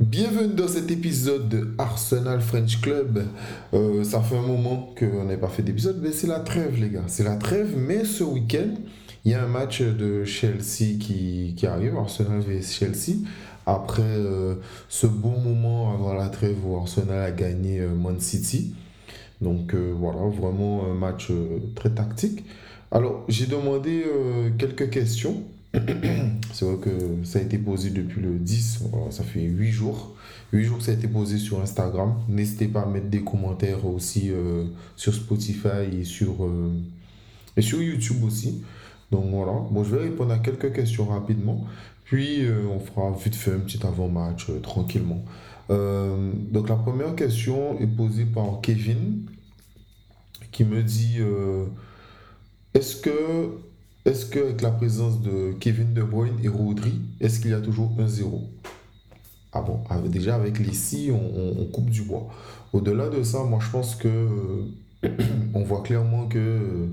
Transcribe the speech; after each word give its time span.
Bienvenue 0.00 0.54
dans 0.54 0.68
cet 0.68 0.90
épisode 0.90 1.50
de 1.50 1.68
Arsenal 1.76 2.40
French 2.40 2.80
Club. 2.80 3.26
Euh, 3.74 4.02
ça 4.04 4.22
fait 4.22 4.38
un 4.38 4.42
moment 4.42 4.94
qu'on 4.98 5.24
n'a 5.24 5.36
pas 5.36 5.48
fait 5.48 5.62
d'épisode, 5.62 6.00
mais 6.02 6.12
c'est 6.12 6.26
la 6.26 6.40
trêve, 6.40 6.80
les 6.80 6.88
gars. 6.88 7.04
C'est 7.08 7.24
la 7.24 7.36
trêve, 7.36 7.76
mais 7.76 8.06
ce 8.06 8.24
week-end, 8.24 8.74
il 9.26 9.32
y 9.32 9.34
a 9.34 9.44
un 9.44 9.48
match 9.48 9.82
de 9.82 10.24
Chelsea 10.24 10.98
qui, 10.98 11.52
qui 11.58 11.66
arrive, 11.66 11.94
Arsenal 11.98 12.40
vs 12.40 12.72
Chelsea. 12.72 13.18
Après 13.66 14.02
euh, 14.02 14.54
ce 14.88 15.06
bon 15.06 15.38
moment 15.38 15.92
avant 15.92 16.14
la 16.14 16.30
trêve 16.30 16.66
où 16.66 16.74
Arsenal 16.78 17.20
a 17.20 17.30
gagné 17.30 17.80
euh, 17.80 17.94
Man 17.94 18.18
City. 18.18 18.74
Donc 19.42 19.74
voilà, 19.74 20.20
vraiment 20.20 20.86
un 20.90 20.94
match 20.94 21.30
très 21.74 21.90
tactique. 21.90 22.44
Alors, 22.92 23.24
j'ai 23.28 23.46
demandé 23.46 24.04
quelques 24.56 24.88
questions 24.88 25.42
c'est 26.52 26.66
vrai 26.66 26.76
que 26.76 27.24
ça 27.24 27.38
a 27.38 27.42
été 27.42 27.56
posé 27.56 27.90
depuis 27.90 28.20
le 28.20 28.38
10, 28.38 28.84
ça 29.10 29.22
fait 29.24 29.40
8 29.40 29.70
jours. 29.70 30.14
8 30.52 30.64
jours 30.64 30.78
que 30.78 30.84
ça 30.84 30.90
a 30.90 30.94
été 30.94 31.08
posé 31.08 31.38
sur 31.38 31.62
Instagram. 31.62 32.14
N'hésitez 32.28 32.68
pas 32.68 32.82
à 32.82 32.86
mettre 32.86 33.06
des 33.06 33.22
commentaires 33.22 33.86
aussi 33.86 34.30
euh, 34.30 34.64
sur 34.96 35.14
Spotify 35.14 36.00
et 36.00 36.04
sur, 36.04 36.44
euh, 36.44 36.70
et 37.56 37.62
sur 37.62 37.82
YouTube 37.82 38.22
aussi. 38.24 38.62
Donc 39.10 39.26
voilà, 39.30 39.52
bon, 39.70 39.82
je 39.82 39.96
vais 39.96 40.02
répondre 40.02 40.32
à 40.32 40.38
quelques 40.38 40.74
questions 40.74 41.06
rapidement. 41.06 41.64
Puis 42.04 42.44
euh, 42.44 42.66
on 42.66 42.78
fera 42.78 43.10
vite 43.12 43.34
fait 43.34 43.52
un 43.52 43.60
petit 43.60 43.84
avant-match 43.86 44.48
tranquillement. 44.62 45.24
donc 45.70 46.68
la 46.68 46.76
première 46.76 47.14
question 47.14 47.78
est 47.80 47.86
posée 47.86 48.26
par 48.26 48.60
Kevin 48.60 49.22
qui 50.50 50.64
me 50.64 50.82
dit 50.82 51.20
est-ce 52.74 52.96
que 52.96 53.56
est-ce 54.04 54.26
qu'avec 54.26 54.62
la 54.62 54.70
présence 54.70 55.20
de 55.20 55.52
Kevin 55.60 55.94
De 55.94 56.02
Bruyne 56.02 56.34
et 56.42 56.48
Rodri, 56.48 57.00
est-ce 57.20 57.38
qu'il 57.38 57.52
y 57.52 57.54
a 57.54 57.60
toujours 57.60 57.92
un 58.00 58.08
0 58.08 58.42
Ah 59.52 59.62
bon, 59.62 59.80
déjà 60.08 60.34
avec 60.34 60.58
les 60.58 60.72
six, 60.72 61.12
on, 61.12 61.64
coupe 61.66 61.88
du 61.88 62.02
bois. 62.02 62.28
Au-delà 62.72 63.08
de 63.08 63.22
ça, 63.22 63.44
moi 63.44 63.60
je 63.62 63.70
pense 63.70 63.94
que 63.94 64.08
euh, 64.08 65.08
on 65.54 65.62
voit 65.62 65.82
clairement 65.82 66.26
que, 66.26 66.88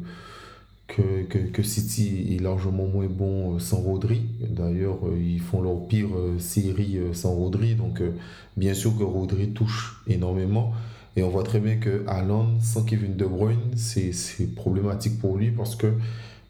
que, 0.88 1.64
City 1.64 2.36
est 2.36 2.44
largement 2.44 2.86
moins 2.86 3.08
bon 3.08 3.56
euh, 3.56 3.60
sans 3.60 3.78
Rodri. 3.78 4.22
D'ailleurs, 4.48 5.00
euh, 5.08 5.18
ils 5.20 5.40
font 5.40 5.62
leur 5.64 5.88
pire 5.88 6.10
série 6.38 7.00
sans 7.14 7.34
Rodri. 7.34 7.74
Donc, 7.74 8.04
bien 8.56 8.76
sûr 8.76 8.96
que 8.96 9.04
Rodri 9.04 9.50
touche 9.50 10.04
énormément. 10.06 10.74
Et 11.16 11.24
on 11.24 11.30
voit 11.30 11.44
très 11.44 11.60
bien 11.60 11.78
que 11.78 12.06
sans 12.62 12.84
Kevin 12.84 13.16
De 13.16 13.26
Bruyne, 13.26 13.76
c'est 13.76 14.14
problématique 14.56 15.20
pour 15.20 15.38
lui 15.38 15.50
parce 15.50 15.76
que 15.76 15.94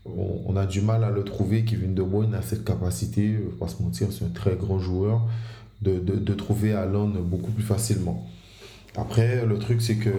on, 0.06 0.56
a 0.56 0.66
du 0.66 0.82
mal 0.82 1.04
à 1.04 1.10
le 1.10 1.24
trouver. 1.24 1.66
Kevin 1.66 1.94
De 1.94 2.04
Bruyne 2.04 2.34
a 2.34 2.42
cette 2.42 2.64
capacité, 2.64 3.36
euh, 3.36 3.56
pas 3.60 3.68
se 3.68 3.82
mentir, 3.82 4.08
c'est 4.12 4.26
un 4.26 4.30
très 4.30 4.56
grand 4.56 4.80
joueur, 4.80 5.22
de, 5.82 6.00
de, 6.00 6.16
de 6.16 6.34
trouver 6.34 6.74
Alan 6.74 7.08
beaucoup 7.08 7.52
plus 7.52 7.64
facilement. 7.64 8.28
Après, 8.96 9.46
le 9.46 9.60
truc, 9.60 9.82
c'est 9.82 9.96
que 9.96 10.10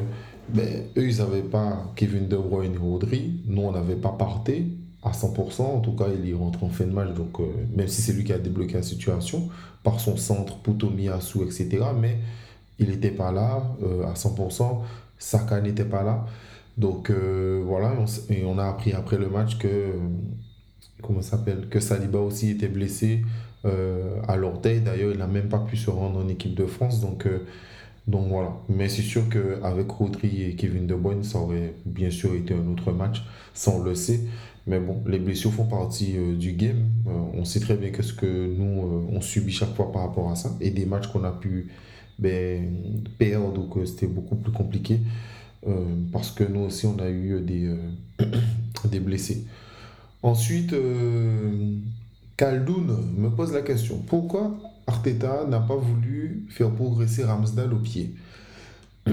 ben, 0.49 0.85
eux, 0.97 1.09
ils 1.09 1.19
n'avaient 1.19 1.43
pas 1.43 1.93
Kevin 1.97 2.29
De 2.29 2.37
Bruyne 2.37 2.75
et 2.75 2.79
Rodri. 2.79 3.41
Nous, 3.47 3.63
on 3.63 3.73
n'avait 3.73 3.97
pas 3.97 4.13
parté 4.13 4.67
à 5.03 5.13
100%. 5.13 5.63
En 5.63 5.81
tout 5.81 5.93
cas, 5.93 6.07
il 6.13 6.29
y 6.29 6.35
rentre 6.35 6.65
en 6.65 6.69
fin 6.69 6.85
de 6.85 6.93
match, 6.93 7.15
donc 7.15 7.41
euh, 7.41 7.45
même 7.75 7.89
si 7.89 8.03
c'est 8.03 8.13
lui 8.13 8.25
qui 8.25 8.33
a 8.33 8.39
débloqué 8.39 8.75
la 8.75 8.83
situation, 8.83 9.49
par 9.83 10.01
son 10.01 10.17
centre, 10.17 10.59
Putomiyasu, 10.59 11.43
etc. 11.43 11.79
Mais 11.99 12.19
il 12.79 12.89
n'était 12.89 13.11
pas 13.11 13.33
là 13.33 13.63
euh, 13.83 14.07
à 14.07 14.15
100%. 14.15 14.81
Saka 15.19 15.61
n'était 15.61 15.85
pas 15.85 16.03
là. 16.03 16.27
Donc 16.79 17.11
euh, 17.11 17.63
voilà, 17.65 17.95
on 18.45 18.59
a 18.59 18.65
appris 18.65 18.93
après 18.93 19.19
le 19.19 19.29
match 19.29 19.59
que, 19.59 19.93
comment 21.03 21.23
s'appelle, 21.23 21.69
que 21.69 21.81
Saliba 21.81 22.19
aussi 22.19 22.51
était 22.51 22.69
blessé 22.69 23.23
euh, 23.65 24.21
à 24.27 24.37
l'orteil. 24.37 24.81
D'ailleurs, 24.81 25.13
il 25.13 25.19
n'a 25.19 25.27
même 25.27 25.49
pas 25.49 25.59
pu 25.59 25.77
se 25.77 25.91
rendre 25.91 26.25
en 26.25 26.29
équipe 26.29 26.55
de 26.55 26.67
France. 26.67 27.01
Donc, 27.01 27.27
euh, 27.27 27.47
donc 28.07 28.29
voilà. 28.29 28.57
Mais 28.69 28.89
c'est 28.89 29.03
sûr 29.03 29.23
qu'avec 29.29 29.91
Rodri 29.91 30.45
et 30.45 30.57
Kevin 30.57 30.87
De 30.87 30.95
Bruyne, 30.95 31.23
ça 31.23 31.39
aurait 31.39 31.75
bien 31.85 32.11
sûr 32.11 32.35
été 32.35 32.55
un 32.55 32.67
autre 32.73 32.93
match, 32.93 33.23
on 33.67 33.83
le 33.83 33.95
sait. 33.95 34.21
Mais 34.67 34.79
bon, 34.79 35.03
les 35.07 35.19
blessures 35.19 35.53
font 35.53 35.65
partie 35.65 36.15
du 36.37 36.53
game. 36.53 36.85
on 37.07 37.45
sait 37.45 37.61
très 37.61 37.77
bien 37.77 37.91
ce 38.01 38.13
que 38.13 38.27
nous, 38.27 39.07
on 39.11 39.21
subit 39.21 39.53
chaque 39.53 39.75
fois 39.75 39.91
par 39.91 40.03
rapport 40.03 40.31
à 40.31 40.37
ça. 40.37 40.55
Et 40.61 40.71
des 40.71 40.85
matchs 40.85 41.09
qu'on 41.09 41.25
a 41.25 41.33
pu 41.33 41.69
ben, 42.19 42.71
perdre 43.19 43.69
que 43.69 43.85
c'était 43.85 44.07
beaucoup 44.07 44.37
plus 44.37 44.53
compliqué. 44.53 45.01
Euh, 45.67 45.85
parce 46.13 46.31
que 46.31 46.45
nous 46.45 46.61
aussi, 46.61 46.87
on 46.87 46.99
a 46.99 47.09
eu 47.09 47.41
des, 47.41 47.67
euh, 47.67 48.25
des 48.87 49.01
blessés. 49.01 49.45
Ensuite, 50.23 50.73
euh, 50.73 51.77
Kaldoun 52.37 52.97
me 53.17 53.29
pose 53.31 53.53
la 53.53 53.63
question 53.63 53.99
pourquoi 54.07 54.55
Arteta 54.87 55.45
n'a 55.47 55.61
pas 55.61 55.77
voulu 55.77 56.47
faire 56.51 56.71
progresser 56.71 57.25
Ramsdale 57.25 57.73
au 57.75 57.79
pied? 57.79 58.15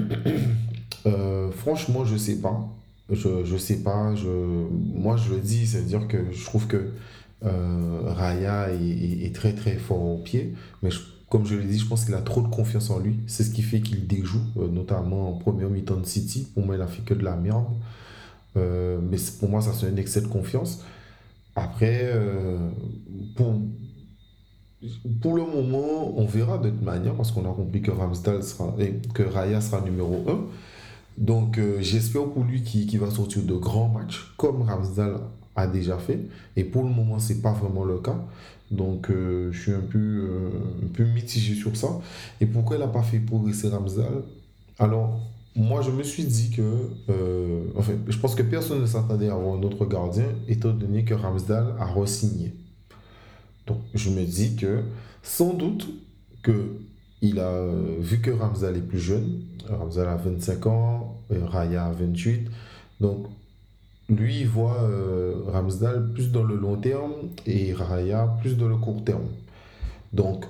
Franchement, 1.56 2.04
je 2.04 2.16
sais 2.16 2.40
pas. 2.40 2.68
Je, 3.10 3.44
je 3.44 3.56
sais 3.56 3.82
pas. 3.82 4.14
Je, 4.14 4.28
moi, 4.28 5.16
je 5.16 5.34
le 5.34 5.40
dis, 5.40 5.66
c'est-à-dire 5.66 6.06
que 6.08 6.30
je 6.30 6.44
trouve 6.44 6.66
que 6.66 6.92
Raya 7.42 8.70
est, 8.72 9.26
est, 9.26 9.34
très 9.34 9.54
très 9.54 9.76
fort 9.76 10.02
au 10.02 10.18
pied, 10.18 10.54
mais 10.82 10.90
je 10.90 10.98
comme 11.28 11.44
je 11.44 11.56
l'ai 11.56 11.66
dit, 11.66 11.78
je 11.78 11.86
pense 11.86 12.04
qu'il 12.04 12.14
a 12.14 12.22
trop 12.22 12.40
de 12.40 12.48
confiance 12.48 12.90
en 12.90 12.98
lui. 12.98 13.20
C'est 13.26 13.44
ce 13.44 13.50
qui 13.50 13.62
fait 13.62 13.80
qu'il 13.80 14.06
déjoue, 14.06 14.40
euh, 14.56 14.68
notamment 14.68 15.30
en 15.30 15.32
première 15.34 15.68
mi-temps 15.68 15.98
de 15.98 16.06
City. 16.06 16.48
Pour 16.54 16.64
moi, 16.64 16.76
il 16.76 16.80
a 16.80 16.86
fait 16.86 17.02
que 17.02 17.14
de 17.14 17.22
la 17.22 17.36
merde. 17.36 17.66
Euh, 18.56 18.98
mais 19.02 19.18
pour 19.38 19.50
moi, 19.50 19.60
ça 19.60 19.72
c'est 19.74 19.86
un 19.86 19.96
excès 19.96 20.22
de 20.22 20.26
confiance. 20.26 20.82
Après, 21.54 22.00
euh, 22.04 22.56
pour, 23.36 23.60
pour 25.20 25.36
le 25.36 25.42
moment, 25.42 26.18
on 26.18 26.24
verra 26.24 26.56
de 26.56 26.70
toute 26.70 26.82
manière, 26.82 27.14
parce 27.14 27.30
qu'on 27.30 27.50
a 27.50 27.54
compris 27.54 27.82
que 27.82 27.90
Ramsdale 27.90 28.42
sera, 28.42 28.74
que 29.12 29.22
Raya 29.22 29.60
sera 29.60 29.82
numéro 29.82 30.24
1. 30.28 30.38
Donc, 31.18 31.60
j'espère 31.80 32.26
pour 32.26 32.44
lui 32.44 32.62
qu'il 32.62 33.00
va 33.00 33.10
sortir 33.10 33.42
de 33.42 33.54
grands 33.54 33.88
matchs, 33.88 34.32
comme 34.36 34.62
Ramsdale 34.62 35.18
a 35.56 35.66
déjà 35.66 35.98
fait. 35.98 36.20
Et 36.56 36.62
pour 36.62 36.84
le 36.84 36.90
moment, 36.90 37.18
c'est 37.18 37.42
pas 37.42 37.52
vraiment 37.52 37.84
le 37.84 37.98
cas. 37.98 38.16
Donc, 38.70 39.10
euh, 39.10 39.50
je 39.52 39.60
suis 39.60 39.72
un 39.72 39.80
peu, 39.80 39.98
euh, 39.98 40.50
un 40.84 40.88
peu 40.92 41.04
mitigé 41.04 41.54
sur 41.54 41.76
ça. 41.76 42.00
Et 42.40 42.46
pourquoi 42.46 42.76
il 42.76 42.80
n'a 42.80 42.88
pas 42.88 43.02
fait 43.02 43.18
progresser 43.18 43.68
Ramsdale 43.68 44.22
Alors, 44.78 45.20
moi, 45.56 45.80
je 45.80 45.90
me 45.90 46.02
suis 46.02 46.24
dit 46.24 46.50
que. 46.50 46.90
Euh, 47.08 47.64
enfin, 47.76 47.94
je 48.06 48.18
pense 48.18 48.34
que 48.34 48.42
personne 48.42 48.80
ne 48.80 48.86
s'attendait 48.86 49.28
à 49.28 49.34
avoir 49.34 49.56
un 49.56 49.62
autre 49.62 49.86
gardien, 49.86 50.26
étant 50.48 50.72
donné 50.72 51.04
que 51.04 51.14
Ramsdale 51.14 51.74
a 51.78 51.86
re-signé. 51.86 52.52
Donc, 53.66 53.78
je 53.94 54.10
me 54.10 54.24
dis 54.24 54.56
que, 54.56 54.82
sans 55.22 55.54
doute, 55.54 55.88
que 56.42 56.76
il 57.20 57.40
a 57.40 57.66
vu 57.98 58.20
que 58.20 58.30
Ramsdale 58.30 58.76
est 58.76 58.86
plus 58.86 59.00
jeune. 59.00 59.42
Ramsdale 59.68 60.08
a 60.08 60.16
25 60.16 60.66
ans, 60.66 61.20
Raya 61.30 61.86
a 61.86 61.92
28. 61.92 62.48
Donc, 63.00 63.26
lui, 64.08 64.40
il 64.40 64.48
voit 64.48 64.82
euh, 64.82 65.34
Ramsdale 65.48 66.12
plus 66.12 66.30
dans 66.32 66.44
le 66.44 66.56
long 66.56 66.76
terme 66.76 67.12
et 67.46 67.72
Raya 67.74 68.36
plus 68.40 68.56
dans 68.56 68.68
le 68.68 68.76
court 68.76 69.04
terme. 69.04 69.26
Donc, 70.14 70.46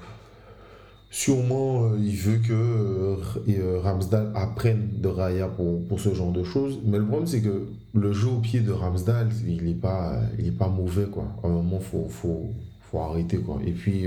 sûrement, 1.11 1.85
euh, 1.85 1.99
il 1.99 2.15
veut 2.17 2.39
que 2.39 2.53
euh, 2.53 3.81
Ramsdale 3.81 4.31
apprenne 4.37 4.89
de 4.99 5.09
Raya 5.09 5.49
pour, 5.49 5.85
pour, 5.87 5.99
ce 5.99 6.15
genre 6.15 6.31
de 6.31 6.45
choses. 6.45 6.79
Mais 6.85 6.99
le 6.99 7.05
problème, 7.05 7.27
c'est 7.27 7.41
que 7.43 7.67
le 7.95 8.13
jeu 8.13 8.29
au 8.29 8.39
pied 8.39 8.61
de 8.61 8.71
Ramsdale, 8.71 9.31
il 9.47 9.65
n'est 9.65 9.75
pas, 9.75 10.21
il 10.39 10.55
pas 10.55 10.69
mauvais. 10.69 11.07
Quoi. 11.07 11.25
À 11.43 11.49
un 11.49 11.51
moment, 11.51 11.79
il 11.81 11.85
faut, 11.85 12.07
faut, 12.09 12.51
faut, 12.83 13.01
arrêter. 13.01 13.39
Quoi. 13.39 13.59
Et 13.67 13.73
puis, 13.73 14.05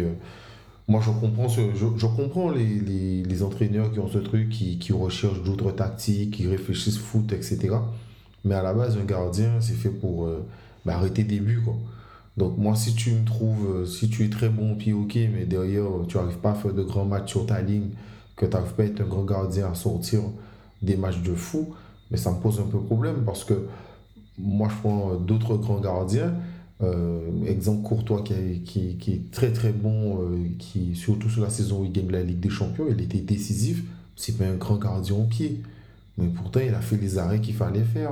moi, 0.87 1.01
je 1.05 1.11
comprends, 1.11 1.49
je, 1.49 1.61
je 1.75 2.05
comprends 2.07 2.51
les, 2.51 2.79
les, 2.79 3.23
les, 3.23 3.43
entraîneurs 3.43 3.91
qui 3.91 3.99
ont 3.99 4.07
ce 4.07 4.19
truc, 4.19 4.49
qui, 4.49 4.79
qui 4.79 4.93
recherchent 4.93 5.43
d'autres 5.43 5.71
tactiques, 5.71 6.31
qui 6.31 6.47
réfléchissent 6.47 6.99
foot, 6.99 7.33
etc. 7.33 7.75
Mais 8.43 8.55
à 8.55 8.63
la 8.63 8.73
base, 8.73 8.97
un 8.97 9.05
gardien, 9.05 9.59
c'est 9.59 9.73
fait 9.73 9.89
pour 9.89 10.25
euh, 10.25 10.45
bah, 10.85 10.95
arrêter 10.95 11.23
des 11.23 11.39
buts. 11.39 11.61
Quoi. 11.63 11.75
Donc 12.37 12.57
moi, 12.57 12.75
si 12.75 12.95
tu 12.95 13.11
me 13.11 13.25
trouves, 13.25 13.67
euh, 13.69 13.85
si 13.85 14.09
tu 14.09 14.25
es 14.25 14.29
très 14.29 14.49
bon 14.49 14.73
au 14.73 14.75
pied, 14.75 14.93
ok, 14.93 15.15
mais 15.33 15.45
derrière, 15.45 15.85
tu 16.07 16.17
n'arrives 16.17 16.37
pas 16.37 16.51
à 16.51 16.55
faire 16.55 16.73
de 16.73 16.83
grands 16.83 17.05
matchs 17.05 17.31
sur 17.31 17.45
ta 17.45 17.61
ligne, 17.61 17.89
que 18.35 18.45
tu 18.45 18.51
n'arrives 18.51 18.73
pas 18.73 18.83
à 18.83 18.85
être 18.87 19.01
un 19.01 19.05
grand 19.05 19.25
gardien 19.25 19.69
à 19.71 19.75
sortir 19.75 20.21
des 20.81 20.97
matchs 20.97 21.21
de 21.21 21.35
fou, 21.35 21.69
mais 22.09 22.17
ça 22.17 22.31
me 22.31 22.37
pose 22.37 22.59
un 22.59 22.63
peu 22.63 22.79
problème 22.79 23.23
parce 23.25 23.43
que 23.43 23.67
moi, 24.39 24.69
je 24.69 24.75
prends 24.77 25.15
d'autres 25.15 25.57
grands 25.57 25.79
gardiens. 25.79 26.33
Euh, 26.81 27.45
exemple 27.45 27.83
Courtois 27.83 28.23
qui, 28.23 28.61
qui, 28.65 28.95
qui, 28.95 29.11
est 29.13 29.31
très 29.31 29.53
très 29.53 29.71
bon, 29.71 30.19
qui 30.57 30.95
surtout 30.95 31.29
sur 31.29 31.43
la 31.43 31.51
saison 31.51 31.81
où 31.81 31.85
il 31.85 31.91
gagne 31.91 32.09
la 32.09 32.23
Ligue 32.23 32.39
des 32.39 32.49
Champions, 32.49 32.85
il 32.89 32.99
était 33.01 33.19
décisif. 33.19 33.83
C'est 34.15 34.35
pas 34.35 34.45
un 34.45 34.55
grand 34.55 34.77
gardien 34.77 35.15
au 35.15 35.25
pied. 35.25 35.61
Mais 36.21 36.27
pourtant, 36.27 36.59
il 36.65 36.73
a 36.73 36.81
fait 36.81 36.97
les 36.97 37.17
arrêts 37.17 37.41
qu'il 37.41 37.55
fallait 37.55 37.83
faire. 37.83 38.11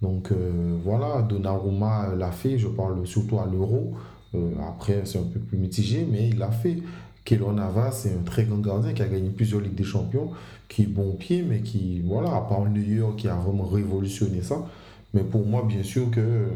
Donc 0.00 0.32
euh, 0.32 0.76
voilà, 0.84 1.22
Donnarumma 1.22 2.14
l'a 2.16 2.32
fait, 2.32 2.58
je 2.58 2.66
parle 2.66 3.06
surtout 3.06 3.38
à 3.38 3.46
l'euro. 3.46 3.92
Euh, 4.34 4.50
après, 4.68 5.02
c'est 5.04 5.18
un 5.18 5.24
peu 5.24 5.38
plus 5.38 5.58
mitigé, 5.58 6.06
mais 6.10 6.28
il 6.28 6.38
l'a 6.38 6.50
fait. 6.50 6.78
Keylor 7.24 7.52
Navas, 7.52 7.92
c'est 7.92 8.14
un 8.14 8.22
très 8.24 8.44
grand 8.44 8.58
gardien 8.58 8.94
qui 8.94 9.02
a 9.02 9.06
gagné 9.06 9.30
plusieurs 9.30 9.60
Ligues 9.60 9.76
des 9.76 9.84
Champions, 9.84 10.30
qui 10.68 10.82
est 10.82 10.86
bon 10.86 11.12
pied, 11.12 11.44
mais 11.48 11.60
qui, 11.60 12.00
voilà, 12.04 12.34
à 12.34 12.40
part 12.40 12.64
Neuer 12.68 13.04
qui 13.16 13.28
a 13.28 13.36
vraiment 13.36 13.64
révolutionné 13.64 14.42
ça. 14.42 14.66
Mais 15.14 15.22
pour 15.22 15.46
moi, 15.46 15.64
bien 15.68 15.84
sûr 15.84 16.10
que, 16.10 16.48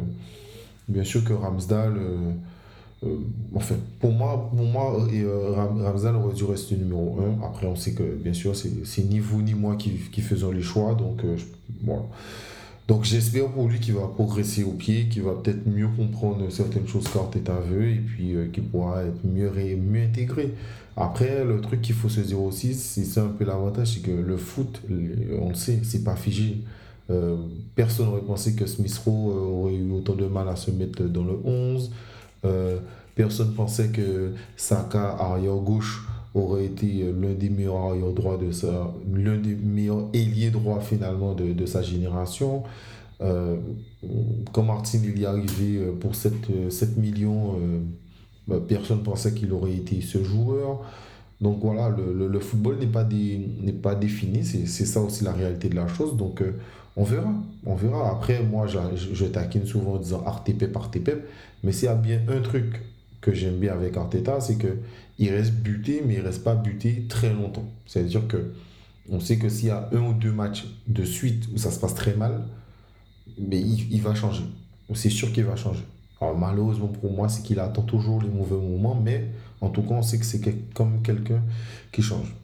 bien 0.88 1.04
sûr 1.04 1.22
que 1.22 1.34
Ramsdale, 1.34 2.00
enfin, 3.54 3.76
pour 4.00 4.12
moi, 4.12 4.50
pour 4.54 4.66
moi 4.66 5.06
Ramzan 5.82 6.14
aurait 6.16 6.34
dû 6.34 6.44
rester 6.44 6.76
numéro 6.76 7.18
1. 7.42 7.44
Après, 7.44 7.66
on 7.66 7.76
sait 7.76 7.92
que, 7.92 8.02
bien 8.02 8.32
sûr, 8.32 8.54
c'est 8.56 9.04
ni 9.04 9.18
vous 9.18 9.42
ni 9.42 9.54
moi 9.54 9.76
qui, 9.76 9.90
qui 10.10 10.22
faisons 10.22 10.50
les 10.50 10.62
choix. 10.62 10.94
Donc, 10.94 11.22
voilà. 11.84 12.02
Donc 12.88 13.04
j'espère 13.04 13.48
pour 13.48 13.68
lui 13.68 13.80
qu'il 13.80 13.94
va 13.94 14.06
progresser 14.06 14.62
au 14.62 14.70
pied, 14.70 15.08
qu'il 15.08 15.22
va 15.22 15.32
peut-être 15.32 15.66
mieux 15.66 15.88
comprendre 15.88 16.48
certaines 16.50 16.86
choses 16.86 17.08
qu'Arteta 17.08 17.54
veut 17.54 17.90
et 17.90 17.96
puis 17.96 18.34
euh, 18.34 18.46
qu'il 18.46 18.62
pourra 18.62 19.02
être 19.02 19.24
mieux, 19.24 19.50
mieux 19.76 20.02
intégré. 20.04 20.54
Après, 20.96 21.44
le 21.44 21.60
truc 21.60 21.82
qu'il 21.82 21.96
faut 21.96 22.08
se 22.08 22.20
dire 22.20 22.40
aussi, 22.40 22.74
c'est 22.74 23.20
un 23.20 23.26
peu 23.26 23.44
l'avantage, 23.44 23.94
c'est 23.94 24.02
que 24.02 24.12
le 24.12 24.36
foot, 24.36 24.80
on 24.88 25.48
le 25.48 25.54
sait, 25.54 25.80
c'est 25.82 26.04
pas 26.04 26.14
figé. 26.14 26.62
Euh, 27.10 27.36
personne 27.74 28.06
n'aurait 28.06 28.20
pensé 28.20 28.54
que 28.54 28.66
Smith 28.66 28.96
Rowe 29.04 29.30
euh, 29.30 29.34
aurait 29.34 29.74
eu 29.74 29.90
autant 29.92 30.14
de 30.14 30.26
mal 30.26 30.48
à 30.48 30.56
se 30.56 30.70
mettre 30.70 31.02
dans 31.04 31.24
le 31.24 31.38
11. 31.44 31.90
Personne 33.14 33.54
pensait 33.54 33.88
que 33.88 34.32
Saka, 34.56 35.16
arrière 35.18 35.56
gauche, 35.56 36.06
aurait 36.34 36.66
été 36.66 37.04
l'un 37.18 37.32
des 37.32 37.48
meilleurs 37.48 37.86
arrière 37.86 38.12
droits 38.12 38.36
de 38.36 38.52
sa, 38.52 38.92
ailiers 40.12 40.50
droits 40.50 40.80
finalement 40.80 41.34
de, 41.34 41.52
de 41.52 41.66
sa 41.66 41.82
génération. 41.82 42.62
Euh, 43.22 43.56
quand 44.52 44.62
Martin 44.62 44.98
il 45.02 45.22
est 45.22 45.26
arrivé 45.26 45.78
euh, 45.78 45.92
pour 45.92 46.14
7, 46.14 46.70
7 46.70 46.88
euh, 46.88 47.00
millions, 47.00 47.54
euh, 47.54 47.80
bah, 48.46 48.56
personne 48.66 49.02
pensait 49.02 49.32
qu'il 49.32 49.52
aurait 49.52 49.74
été 49.74 50.00
ce 50.00 50.22
joueur. 50.22 50.80
Donc 51.40 51.58
voilà, 51.62 51.90
le, 51.90 52.28
le, 52.28 52.40
football 52.40 52.78
n'est 52.78 52.86
pas, 52.86 53.06
pas 53.82 53.94
défini, 53.94 54.44
c'est, 54.44 54.66
c'est 54.66 54.86
ça 54.86 55.00
aussi 55.00 55.24
la 55.24 55.32
réalité 55.32 55.68
de 55.68 55.76
la 55.76 55.86
chose. 55.86 56.16
Donc 56.16 56.42
on 56.96 57.04
verra, 57.04 57.32
on 57.66 57.74
verra. 57.74 58.10
Après, 58.10 58.42
moi, 58.42 58.66
je, 58.66 59.24
taquine 59.26 59.66
souvent 59.66 59.94
en 59.94 59.98
disant 59.98 60.22
Artepep, 60.24 60.74
Artepep, 60.74 61.28
mais 61.62 61.72
s'il 61.72 61.86
y 61.86 61.88
a 61.88 61.94
bien 61.94 62.20
un 62.28 62.40
truc 62.40 62.82
que 63.20 63.34
j'aime 63.34 63.56
bien 63.56 63.72
avec 63.74 63.96
Arteta, 63.96 64.40
c'est 64.40 64.56
que 64.56 64.78
il 65.18 65.30
reste 65.30 65.52
buté, 65.52 66.02
mais 66.06 66.14
il 66.14 66.20
reste 66.20 66.42
pas 66.42 66.54
buté 66.54 67.06
très 67.08 67.32
longtemps. 67.32 67.68
C'est-à-dire 67.86 68.26
que 68.26 68.52
on 69.08 69.20
sait 69.20 69.38
que 69.38 69.48
s'il 69.48 69.68
y 69.68 69.70
a 69.70 69.88
un 69.92 70.00
ou 70.00 70.12
deux 70.12 70.32
matchs 70.32 70.66
de 70.88 71.04
suite 71.04 71.48
où 71.54 71.58
ça 71.58 71.70
se 71.70 71.78
passe 71.78 71.94
très 71.94 72.14
mal, 72.14 72.44
mais 73.38 73.60
il, 73.60 73.92
il 73.92 74.02
va 74.02 74.14
changer. 74.14 74.44
C'est 74.94 75.10
sûr 75.10 75.32
qu'il 75.32 75.44
va 75.44 75.56
changer. 75.56 75.84
Alors 76.20 76.38
malheureusement 76.38 76.88
pour 76.88 77.12
moi, 77.12 77.28
c'est 77.28 77.42
qu'il 77.42 77.60
attend 77.60 77.82
toujours 77.82 78.22
les 78.22 78.28
mauvais 78.28 78.56
moments, 78.56 78.94
mais 78.94 79.28
en 79.60 79.68
tout 79.68 79.82
cas, 79.82 79.94
on 79.94 80.02
sait 80.02 80.18
que 80.18 80.24
c'est 80.24 80.40
comme 80.72 81.02
quelqu'un 81.02 81.42
qui 81.92 82.02
change. 82.02 82.34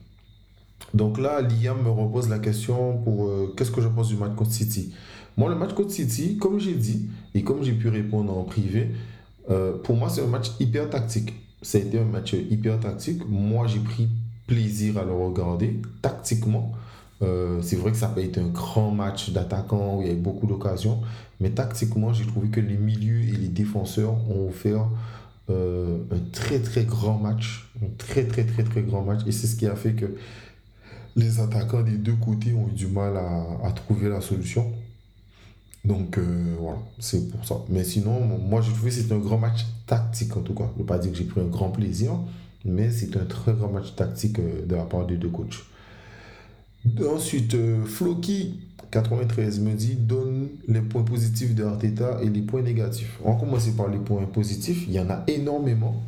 Donc 0.95 1.19
là, 1.19 1.41
Liam 1.41 1.83
me 1.83 1.91
repose 1.91 2.29
la 2.29 2.39
question 2.39 2.99
pour 2.99 3.27
euh, 3.27 3.55
qu'est-ce 3.57 3.71
que 3.71 3.81
je 3.81 3.89
pense 3.89 4.09
du 4.09 4.17
match 4.17 4.35
contre 4.35 4.53
City? 4.53 4.93
Moi, 5.37 5.49
le 5.49 5.57
match 5.57 5.73
contre 5.73 5.91
City, 5.91 6.37
comme 6.37 6.61
j'ai 6.61 6.75
dit, 6.75 7.09
et 7.35 7.43
comme 7.43 7.63
j'ai 7.63 7.73
pu 7.73 7.89
répondre 7.89 8.37
en 8.37 8.43
privé, 8.43 8.91
euh, 9.51 9.79
pour 9.79 9.97
moi, 9.97 10.11
c'est 10.11 10.23
un 10.23 10.27
match 10.27 10.51
hyper 10.61 10.91
tactique. 10.91 11.33
Ça 11.63 11.79
a 11.79 11.81
été 11.81 11.99
un 11.99 12.05
match 12.05 12.35
hyper 12.35 12.79
tactique. 12.79 13.23
Moi, 13.27 13.67
j'ai 13.67 13.81
pris 13.81 14.09
plaisir 14.47 14.99
à 14.99 15.05
le 15.05 15.13
regarder 15.13 15.81
tactiquement. 16.03 16.73
Euh, 17.23 17.63
c'est 17.63 17.77
vrai 17.77 17.93
que 17.93 17.97
ça 17.97 18.09
n'a 18.09 18.15
pas 18.15 18.21
été 18.21 18.41
un 18.41 18.49
grand 18.49 18.91
match 18.91 19.31
d'attaquants 19.31 19.97
où 19.97 20.03
il 20.03 20.09
y 20.09 20.11
a 20.11 20.13
eu 20.13 20.17
beaucoup 20.17 20.47
d'occasions, 20.47 21.01
mais 21.41 21.51
tactiquement, 21.51 22.13
j'ai 22.13 22.27
trouvé 22.27 22.49
que 22.49 22.61
les 22.61 22.77
milieux 22.77 23.23
et 23.23 23.37
les 23.37 23.49
défenseurs 23.49 24.15
ont 24.29 24.49
offert 24.49 24.87
un 25.49 26.19
très 26.33 26.61
très 26.61 26.85
grand 26.85 27.19
match, 27.19 27.71
un 27.83 27.89
très 27.99 28.25
très 28.25 28.45
très 28.45 28.65
très 28.65 28.81
grand 28.81 29.03
match, 29.03 29.21
et 29.27 29.33
c'est 29.33 29.47
ce 29.47 29.55
qui 29.55 29.67
a 29.67 29.77
fait 29.77 29.93
que 29.93 30.07
les 31.17 31.41
attaquants 31.41 31.83
des 31.83 31.99
deux 31.99 32.15
côtés 32.15 32.55
ont 32.55 32.69
eu 32.69 32.73
du 32.73 32.87
mal 32.87 33.17
à, 33.17 33.71
trouver 33.73 34.09
la 34.09 34.21
solution. 34.21 34.73
Donc 35.85 36.17
euh, 36.17 36.55
voilà, 36.61 36.79
c'est 36.99 37.31
pour 37.31 37.45
ça. 37.45 37.57
Mais 37.69 37.85
sinon, 37.85 38.21
moi 38.21 38.61
je 38.61 38.71
trouvé 38.71 38.91
que 38.91 38.97
c'était 38.97 39.15
un 39.15 39.19
grand 39.19 39.39
match 39.39 39.67
tactique 39.87 40.37
en 40.37 40.43
tout 40.43 40.55
cas. 40.55 40.65
Je 40.69 40.75
ne 40.75 40.79
veux 40.79 40.87
pas 40.87 40.99
dire 40.99 41.11
que 41.11 41.19
j'ai 41.19 41.25
pris 41.25 41.41
un 41.41 41.49
grand 41.49 41.71
plaisir, 41.71 42.13
mais 42.65 42.91
c'est 42.91 43.17
un 43.17 43.25
très 43.25 43.53
grand 43.53 43.69
match 43.69 43.95
tactique 43.97 44.39
euh, 44.39 44.65
de 44.65 44.77
la 44.77 44.85
part 44.85 45.07
des 45.07 45.17
deux 45.17 45.29
coachs. 45.31 45.65
Ensuite, 47.05 47.55
euh, 47.55 47.85
Floki 47.85 48.61
93 48.91 49.61
me 49.61 49.73
dit 49.73 49.95
donne 49.95 50.49
les 50.69 50.81
points 50.81 51.03
positifs 51.03 51.55
de 51.55 51.65
Arteta 51.65 52.21
et 52.23 52.29
les 52.29 52.43
points 52.43 52.63
négatifs. 52.63 53.19
On 53.25 53.33
va 53.33 53.41
commencer 53.41 53.73
par 53.73 53.89
les 53.89 53.99
points 53.99 54.25
positifs. 54.25 54.85
Il 54.87 54.93
y 54.93 55.01
en 55.01 55.09
a 55.09 55.25
énormément, 55.27 56.03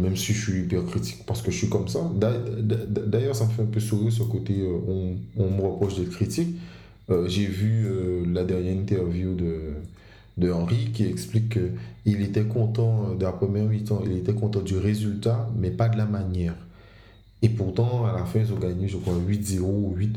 même 0.00 0.16
si 0.16 0.32
je 0.32 0.40
suis 0.42 0.60
hyper 0.60 0.84
critique 0.86 1.24
parce 1.26 1.42
que 1.42 1.50
je 1.50 1.58
suis 1.58 1.68
comme 1.68 1.88
ça. 1.88 2.00
D'ailleurs, 2.14 3.34
ça 3.34 3.46
me 3.46 3.50
fait 3.50 3.62
un 3.62 3.66
peu 3.66 3.80
sourire 3.80 4.12
ce 4.12 4.22
côté 4.22 4.54
on, 4.88 5.16
on 5.36 5.50
me 5.50 5.62
reproche 5.62 5.96
d'être 5.96 6.10
critique. 6.10 6.56
Euh, 7.10 7.28
j'ai 7.28 7.46
vu 7.46 7.86
euh, 7.86 8.24
la 8.32 8.44
dernière 8.44 8.74
interview 8.74 9.34
de, 9.34 9.74
de 10.38 10.50
Henry 10.50 10.90
qui 10.92 11.04
explique 11.04 11.58
qu'il 12.04 12.22
était 12.22 12.44
content 12.44 13.10
euh, 13.10 13.14
de 13.16 13.24
la 13.24 13.32
première 13.32 13.64
mi-temps, 13.66 14.02
il 14.06 14.16
était 14.16 14.34
content 14.34 14.60
du 14.60 14.76
résultat, 14.78 15.50
mais 15.56 15.70
pas 15.70 15.88
de 15.88 15.98
la 15.98 16.06
manière. 16.06 16.54
Et 17.42 17.48
pourtant, 17.48 18.06
à 18.06 18.12
la 18.12 18.24
fin, 18.24 18.38
ils 18.40 18.52
ont 18.52 18.58
gagné, 18.58 18.86
je 18.88 18.96
crois, 18.96 19.14
8-0 19.14 19.60
ou 19.62 19.96
8-1. 19.98 20.08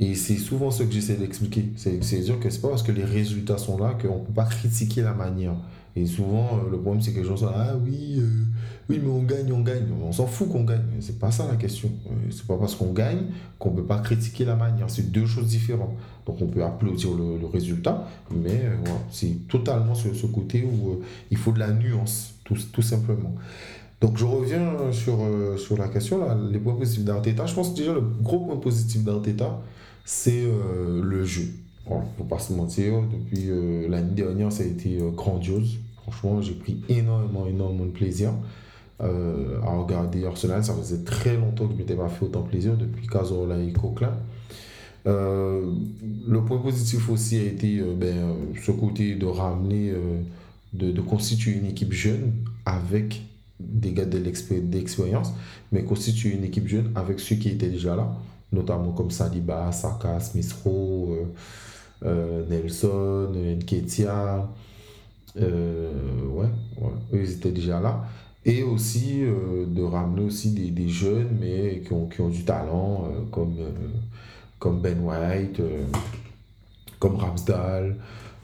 Et 0.00 0.14
c'est 0.14 0.36
souvent 0.36 0.70
ce 0.70 0.84
que 0.84 0.92
j'essaie 0.92 1.16
d'expliquer. 1.16 1.66
C'est-à-dire 1.76 2.38
que 2.38 2.48
c'est 2.50 2.60
pas 2.60 2.68
parce 2.68 2.82
que 2.82 2.92
les 2.92 3.04
résultats 3.04 3.58
sont 3.58 3.76
là 3.76 3.96
qu'on 4.00 4.20
ne 4.20 4.24
peut 4.24 4.32
pas 4.32 4.44
critiquer 4.44 5.02
la 5.02 5.14
manière. 5.14 5.54
Et 5.96 6.06
souvent, 6.06 6.60
le 6.70 6.78
problème, 6.78 7.00
c'est 7.00 7.12
que 7.12 7.20
les 7.20 7.24
gens 7.24 7.36
sont 7.36 7.50
Ah 7.54 7.74
oui, 7.84 8.20
oui, 8.88 9.00
mais 9.02 9.10
on 9.10 9.22
gagne, 9.22 9.52
on 9.52 9.60
gagne. 9.60 9.86
On 10.02 10.10
s'en 10.10 10.26
fout 10.26 10.48
qu'on 10.50 10.64
gagne. 10.64 10.82
C'est 11.00 11.18
pas 11.20 11.30
ça 11.30 11.46
la 11.46 11.56
question. 11.56 11.88
C'est 12.30 12.46
pas 12.46 12.56
parce 12.56 12.74
qu'on 12.74 12.92
gagne 12.92 13.26
qu'on 13.58 13.70
peut 13.70 13.84
pas 13.84 13.98
critiquer 13.98 14.44
la 14.44 14.56
manière. 14.56 14.90
C'est 14.90 15.12
deux 15.12 15.26
choses 15.26 15.46
différentes. 15.46 15.94
Donc 16.26 16.40
on 16.40 16.46
peut 16.46 16.64
applaudir 16.64 17.10
le, 17.12 17.38
le 17.38 17.46
résultat, 17.46 18.08
mais 18.30 18.62
euh, 18.64 18.76
voilà, 18.82 19.00
c'est 19.10 19.46
totalement 19.48 19.94
sur 19.94 20.14
ce 20.14 20.26
côté 20.26 20.64
où 20.64 20.90
euh, 20.90 21.02
il 21.30 21.36
faut 21.36 21.52
de 21.52 21.58
la 21.58 21.70
nuance, 21.70 22.34
tout, 22.44 22.56
tout 22.72 22.82
simplement. 22.82 23.34
Donc 24.00 24.16
je 24.16 24.24
reviens 24.24 24.90
sur, 24.90 25.18
euh, 25.22 25.56
sur 25.58 25.76
la 25.76 25.88
question, 25.88 26.24
là, 26.24 26.36
les 26.50 26.58
points 26.58 26.74
positifs 26.74 27.04
d'Arteta. 27.04 27.44
Je 27.46 27.54
pense 27.54 27.70
que 27.70 27.76
déjà 27.76 27.92
le 27.92 28.00
gros 28.00 28.40
point 28.40 28.56
positif 28.56 29.04
d'Arteta, 29.04 29.60
c'est 30.04 30.44
le 31.02 31.24
jeu. 31.24 31.48
Ne 31.88 31.96
faut 32.18 32.24
pas 32.24 32.38
se 32.38 32.52
mentir, 32.52 32.94
depuis 33.02 33.48
l'année 33.88 34.14
dernière, 34.14 34.52
ça 34.52 34.62
a 34.62 34.66
été 34.66 34.98
grandiose. 35.14 35.78
Franchement, 36.08 36.40
j'ai 36.42 36.54
pris 36.54 36.82
énormément, 36.88 37.46
énormément 37.46 37.86
de 37.86 37.90
plaisir. 37.90 38.30
à 39.00 39.76
regarder 39.76 40.24
Arsenal. 40.24 40.64
Ça 40.64 40.74
faisait 40.74 41.04
très 41.04 41.36
longtemps 41.36 41.64
que 41.66 41.72
je 41.72 41.74
ne 41.74 41.78
m'étais 41.78 41.96
pas 41.96 42.08
fait 42.08 42.24
autant 42.24 42.42
plaisir 42.42 42.76
depuis 42.76 43.06
Cazorla 43.06 43.58
et 43.58 43.72
Coquelin. 43.72 44.16
Euh, 45.06 45.70
le 46.26 46.42
point 46.44 46.58
positif 46.58 47.10
aussi 47.10 47.38
a 47.38 47.42
été 47.42 47.78
euh, 47.78 47.94
ben, 47.94 48.16
euh, 48.16 48.32
ce 48.64 48.70
côté 48.70 49.14
de 49.16 49.26
ramener, 49.26 49.92
de, 50.72 51.00
constituer 51.00 51.52
une 51.52 51.66
équipe 51.66 51.92
jeune 51.92 52.32
avec 52.64 53.22
des 53.60 53.92
gars 53.92 54.06
de 54.06 54.18
l'expérience, 54.18 55.32
mais 55.72 55.84
constituer 55.84 56.30
une 56.30 56.44
équipe 56.44 56.66
jeune 56.66 56.90
avec 56.94 57.20
ceux 57.20 57.36
qui 57.36 57.50
étaient 57.50 57.68
déjà 57.68 57.94
là, 57.94 58.16
notamment 58.52 58.92
comme 58.92 59.10
Saliba, 59.10 59.70
Saka, 59.72 60.20
Smith 60.20 60.54
Nelson, 62.02 63.32
Nketia. 63.58 64.48
Ouais, 65.36 66.48
ouais, 66.78 66.92
eux 67.12 67.20
ils 67.22 67.32
étaient 67.32 67.52
déjà 67.52 67.80
là 67.80 68.04
et 68.46 68.62
aussi 68.62 69.22
de 69.22 69.82
ramener 69.82 70.22
aussi 70.22 70.50
des, 70.50 70.70
des, 70.70 70.88
jeunes 70.88 71.38
mais 71.40 71.82
qui 71.86 71.92
ont, 71.94 72.06
qui 72.06 72.20
ont 72.20 72.28
du 72.28 72.44
talent 72.44 73.08
comme 73.30 73.56
comme 74.64 74.80
Ben 74.80 74.98
White, 74.98 75.60
euh, 75.60 75.84
comme 76.98 77.16
Ramsdale, 77.16 77.96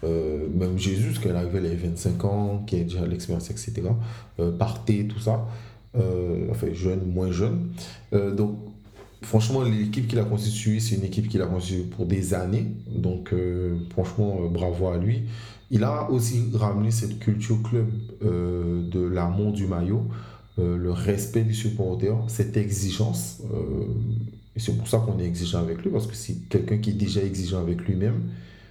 euh, 0.05 0.47
même 0.55 0.79
Jésus, 0.79 1.19
qui 1.19 1.29
est 1.29 1.31
arrivé 1.31 1.67
à 1.67 1.75
25 1.75 2.25
ans, 2.27 2.63
qui 2.67 2.77
a 2.77 2.85
déjà 2.85 3.07
l'expérience, 3.07 3.51
etc. 3.51 3.73
Euh, 4.39 4.53
Partey, 4.53 5.07
tout 5.09 5.19
ça. 5.19 5.47
enfin, 5.95 6.67
jeune, 6.75 7.07
moins 7.07 7.33
jeune. 7.33 7.71
donc, 8.13 8.59
franchement, 9.23 9.63
l'équipe 9.63 10.07
qu'il 10.07 10.19
a 10.19 10.25
constituée, 10.25 10.79
c'est 10.79 10.97
une 10.97 11.05
équipe 11.05 11.27
qu'il 11.27 11.41
a 11.41 11.47
constituée 11.47 11.85
pour 11.85 12.05
des 12.05 12.35
années. 12.35 12.67
Donc, 12.95 13.35
franchement, 13.89 14.41
bravo 14.51 14.89
à 14.89 14.99
lui. 14.99 15.23
Il 15.71 15.85
a 15.85 16.11
aussi 16.11 16.45
ramené 16.55 16.91
cette 16.91 17.19
culture 17.21 17.63
club 17.63 17.89
de 18.23 19.01
l'amour 19.01 19.53
du 19.53 19.67
maillot, 19.67 20.03
le 20.59 20.91
respect 20.91 21.43
du 21.43 21.55
supporter, 21.55 22.13
cette 22.27 22.57
exigence. 22.57 23.41
Et 24.57 24.61
c'est 24.61 24.77
pour 24.77 24.89
ça 24.89 24.99
qu'on 24.99 25.19
est 25.19 25.25
exigeant 25.25 25.61
avec 25.61 25.83
lui, 25.83 25.91
parce 25.91 26.07
que 26.07 26.15
c'est 26.15 26.49
quelqu'un 26.49 26.79
qui 26.79 26.91
est 26.91 26.95
déjà 26.95 27.23
exigeant 27.23 27.61
avec 27.61 27.83
lui-même. 27.83 28.21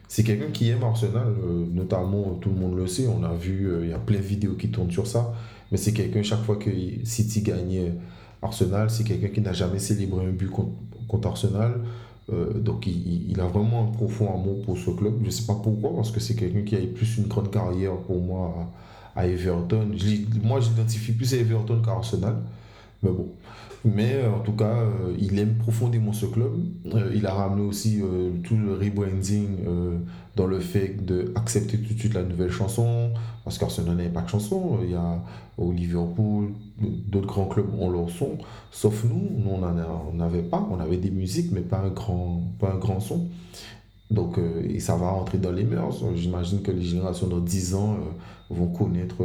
C'est 0.08 0.24
quelqu'un 0.24 0.52
qui 0.52 0.70
aime 0.70 0.84
Arsenal, 0.84 1.28
euh, 1.28 1.66
notamment, 1.72 2.34
tout 2.42 2.50
le 2.50 2.56
monde 2.56 2.76
le 2.76 2.88
sait, 2.88 3.08
on 3.08 3.24
a 3.24 3.34
vu, 3.34 3.68
euh, 3.70 3.86
il 3.86 3.92
y 3.92 3.94
a 3.94 4.00
plein 4.00 4.18
de 4.18 4.24
vidéos 4.24 4.54
qui 4.54 4.70
tournent 4.70 4.90
sur 4.90 5.06
ça, 5.06 5.34
mais 5.72 5.78
c'est 5.78 5.94
quelqu'un, 5.94 6.24
chaque 6.24 6.44
fois 6.44 6.56
que 6.56 6.70
City 7.04 7.44
gagnait 7.44 7.94
Arsenal, 8.42 8.90
c'est 8.90 9.04
quelqu'un 9.04 9.28
qui 9.28 9.42
n'a 9.42 9.54
jamais 9.54 9.78
célébré 9.78 10.26
un 10.26 10.32
but 10.32 10.50
contre, 10.50 11.28
Arsenal. 11.28 11.82
Euh, 12.32 12.54
donc 12.54 12.88
il, 12.88 13.32
il, 13.32 13.40
a 13.40 13.46
vraiment 13.46 13.84
un 13.84 13.92
profond 13.92 14.34
amour 14.34 14.62
pour 14.64 14.78
ce 14.78 14.92
club. 14.92 15.16
Je 15.22 15.26
ne 15.26 15.32
sais 15.32 15.46
pas 15.46 15.56
pourquoi, 15.62 15.96
parce 15.96 16.12
que 16.12 16.20
c'est 16.20 16.36
quelqu'un 16.36 16.62
qui 16.62 16.76
a 16.76 16.82
eu 16.82 16.88
plus 16.88 17.18
une 17.18 17.28
grande 17.28 17.52
carrière 17.52 17.96
pour 17.98 18.22
moi 18.22 18.72
à, 19.16 19.28
Everton. 19.28 19.92
moi, 20.44 20.60
j'identifie 20.60 21.12
plus 21.12 21.34
à 21.34 21.38
Everton 21.38 21.82
qu'à 21.84 21.92
Arsenal. 21.92 22.36
Mais 23.04 23.12
bon. 23.12 23.30
Mais 23.86 24.16
euh, 24.16 24.32
en 24.32 24.40
tout 24.40 24.54
cas, 24.54 24.76
euh, 24.76 25.16
il 25.18 25.40
aime 25.40 25.56
profondément 25.56 26.12
ce 26.12 26.26
club. 26.26 26.52
Euh, 26.94 27.12
il 27.16 27.26
a 27.26 27.34
ramené 27.34 27.62
aussi 27.62 28.02
tout 28.44 28.58
le 28.58 28.74
rebranding 28.74 29.58
dans 30.36 30.48
le 30.48 30.60
fait 30.60 30.98
d'accepter 31.06 31.78
tout 31.78 31.94
de 31.94 32.00
suite 32.00 32.14
la 32.14 32.24
nouvelle 32.24 32.52
chanson. 32.52 33.12
Parce 33.44 33.58
qu'Arsenal 33.58 33.96
n'avait 33.96 34.10
pas 34.10 34.22
de 34.22 34.30
chanson. 34.30 34.80
Il 34.84 34.92
y 34.92 34.96
a 34.96 35.24
au 35.58 35.72
Liverpool, 35.72 36.50
d'autres 36.80 37.28
grands 37.28 37.46
clubs 37.46 37.68
ont 37.80 37.90
leur 37.90 38.10
son. 38.10 38.38
Sauf 38.72 39.04
nous, 39.06 39.30
nous 39.38 39.50
on 39.50 40.14
n'avait 40.14 40.44
pas. 40.44 40.68
On 40.72 40.80
avait 40.80 40.98
des 40.98 41.12
musiques, 41.12 41.52
mais 41.52 41.62
pas 41.62 41.80
un 41.80 41.90
grand, 41.90 42.42
pas 42.60 42.74
un 42.74 42.78
grand 42.78 43.00
son. 43.00 43.28
Donc, 44.12 44.40
et 44.64 44.80
ça 44.80 44.96
va 44.96 45.10
rentrer 45.10 45.38
dans 45.38 45.52
les 45.52 45.64
mœurs. 45.64 46.04
J'imagine 46.16 46.62
que 46.62 46.72
les 46.72 46.82
générations 46.82 47.28
dans 47.28 47.40
10 47.40 47.76
ans 47.76 47.98
vont 48.50 48.68
connaître 48.68 49.24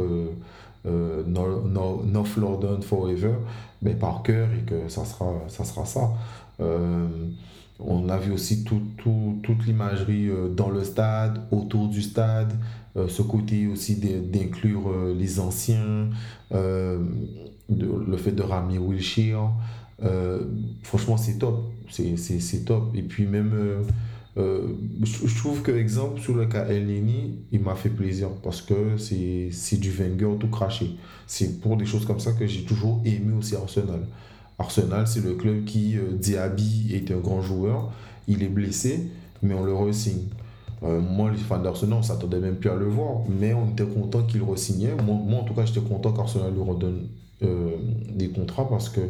euh, 0.85 1.23
North 1.25 2.37
London 2.37 2.79
Forever, 2.81 3.35
mais 3.81 3.93
par 3.93 4.23
cœur 4.23 4.47
et 4.53 4.65
que 4.65 4.87
ça 4.87 5.05
sera 5.05 5.33
ça. 5.47 5.63
Sera 5.63 5.85
ça. 5.85 6.11
Euh, 6.59 7.07
on 7.79 8.07
a 8.07 8.17
vu 8.17 8.31
aussi 8.31 8.63
tout, 8.63 8.81
tout, 8.97 9.39
toute 9.43 9.65
l'imagerie 9.65 10.29
euh, 10.29 10.47
dans 10.47 10.69
le 10.69 10.83
stade, 10.83 11.41
autour 11.51 11.87
du 11.87 12.01
stade, 12.01 12.53
ce 13.09 13.21
côté 13.21 13.67
aussi 13.67 13.97
d'inclure 13.97 14.89
les 15.17 15.41
anciens, 15.41 16.09
le 16.49 18.17
fait 18.17 18.31
de 18.31 18.41
ramener 18.41 18.77
Wilshire. 18.77 19.49
franchement, 20.81 21.17
c'est 21.17 21.37
top. 21.37 21.65
C'est 21.89 22.63
top. 22.63 22.95
Et 22.95 23.01
puis 23.01 23.25
même 23.25 23.51
euh, 24.37 24.67
je, 25.01 25.37
trouve 25.37 25.61
que, 25.61 25.71
exemple, 25.71 26.19
sur 26.19 26.35
le 26.35 26.45
cas 26.45 26.65
El 26.65 26.87
Nini, 26.87 27.39
il 27.51 27.61
m'a 27.61 27.75
fait 27.75 27.89
plaisir 27.89 28.29
parce 28.43 28.61
que 28.61 28.97
c'est 28.97 29.77
du 29.77 29.91
Wenger 29.91 30.37
tout 30.39 30.49
craché. 30.49 30.97
C'est 31.25 31.61
pour 31.61 31.77
des 31.77 31.85
choses 31.85 32.05
comme 32.05 32.19
ça 32.19 32.33
que 32.33 32.45
j'ai 32.45 32.63
toujours 32.63 33.01
aimé 33.05 33.33
aussi 33.37 33.55
Arsenal. 33.55 34.01
Arsenal, 34.59 35.07
c'est 35.07 35.23
le 35.23 35.35
club 35.35 35.63
qui, 35.63 35.97
euh, 35.97 36.11
Diaby 36.13 36.93
est 36.93 37.11
un 37.11 37.17
grand 37.17 37.41
joueur, 37.41 37.91
il 38.27 38.43
est 38.43 38.49
blessé, 38.49 39.09
mais 39.41 39.53
on 39.53 39.63
le 39.63 39.73
re-signe. 39.73 40.23
Euh, 40.83 40.99
moi, 40.99 41.31
les 41.31 41.37
fans 41.37 41.59
d'Arsenal, 41.59 41.99
on 41.99 42.03
s'attendait 42.03 42.39
même 42.39 42.55
plus 42.55 42.69
à 42.69 42.75
le 42.75 42.87
voir, 42.87 43.23
mais 43.29 43.53
on 43.53 43.69
était 43.69 43.85
content 43.85 44.23
qu'il 44.23 44.43
re-signait. 44.43 44.95
Moi, 44.95 45.15
moi, 45.15 45.39
en 45.41 45.43
tout 45.43 45.53
cas, 45.53 45.65
j'étais 45.65 45.85
content 45.87 46.11
qu'Arsenal 46.11 46.53
lui 46.53 46.61
redonne 46.61 47.07
des 48.15 48.29
contrats 48.29 48.67
parce 48.67 48.89
que 48.89 49.01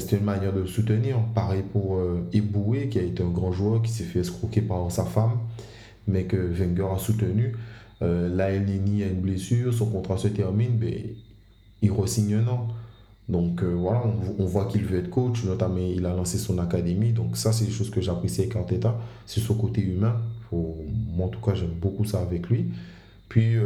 c'était 0.00 0.16
une 0.16 0.24
manière 0.24 0.52
de 0.52 0.64
soutenir. 0.64 1.18
Pareil 1.34 1.62
pour 1.70 1.96
euh, 1.96 2.26
Eboué, 2.32 2.88
qui 2.88 2.98
a 2.98 3.02
été 3.02 3.22
un 3.22 3.28
grand 3.28 3.52
joueur, 3.52 3.82
qui 3.82 3.90
s'est 3.90 4.04
fait 4.04 4.20
escroquer 4.20 4.62
par 4.62 4.90
sa 4.90 5.04
femme, 5.04 5.38
mais 6.06 6.24
que 6.24 6.36
Wenger 6.36 6.94
a 6.94 6.98
soutenu. 6.98 7.54
Euh, 8.00 8.34
là, 8.34 8.46
a 8.46 8.54
une 8.54 9.20
blessure, 9.20 9.72
son 9.74 9.86
contrat 9.86 10.16
se 10.16 10.28
termine, 10.28 10.78
mais 10.80 11.14
il 11.82 11.92
re-signe 11.92 12.34
un 12.34 12.48
an. 12.48 12.68
Donc 13.28 13.62
euh, 13.62 13.72
voilà, 13.72 14.02
on, 14.38 14.44
voit 14.46 14.64
qu'il 14.64 14.84
veut 14.84 14.98
être 14.98 15.10
coach, 15.10 15.44
notamment 15.44 15.78
il 15.78 16.04
a 16.06 16.14
lancé 16.14 16.38
son 16.38 16.58
académie. 16.58 17.12
Donc 17.12 17.36
ça, 17.36 17.52
c'est 17.52 17.66
des 17.66 17.70
choses 17.70 17.90
que 17.90 18.00
j'apprécie 18.00 18.40
avec 18.40 18.56
Arteta. 18.56 18.98
C'est 19.26 19.40
son 19.40 19.54
côté 19.54 19.82
humain. 19.82 20.16
moi, 20.50 21.26
en 21.26 21.28
tout 21.28 21.40
cas, 21.40 21.54
j'aime 21.54 21.74
beaucoup 21.80 22.04
ça 22.04 22.20
avec 22.20 22.48
lui. 22.48 22.70
Puis, 23.28 23.56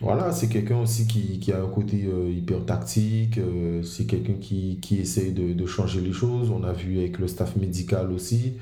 voilà, 0.00 0.32
c'est 0.32 0.48
quelqu'un 0.48 0.78
aussi 0.80 1.06
qui, 1.06 1.38
qui, 1.40 1.52
a 1.52 1.62
un 1.62 1.68
côté 1.68 2.06
euh, 2.06 2.30
hyper 2.30 2.64
tactique, 2.64 3.36
euh, 3.36 3.82
c'est 3.82 4.06
quelqu'un 4.06 4.32
qui, 4.40 4.78
qui 4.80 4.96
essaye 4.98 5.32
de, 5.32 5.52
de, 5.52 5.66
changer 5.66 6.00
les 6.00 6.12
choses. 6.12 6.50
On 6.50 6.64
a 6.64 6.72
vu 6.72 6.98
avec 6.98 7.18
le 7.18 7.28
staff 7.28 7.54
médical 7.56 8.10
aussi. 8.10 8.54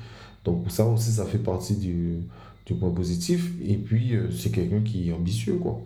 Donc 0.43 0.65
ça 0.69 0.85
aussi, 0.85 1.11
ça 1.11 1.25
fait 1.25 1.37
partie 1.37 1.75
du, 1.75 2.19
du 2.65 2.73
point 2.73 2.91
positif. 2.91 3.53
Et 3.65 3.77
puis, 3.77 4.15
euh, 4.15 4.29
c'est 4.31 4.51
quelqu'un 4.51 4.81
qui 4.81 5.09
est 5.09 5.13
ambitieux, 5.13 5.55
quoi. 5.55 5.79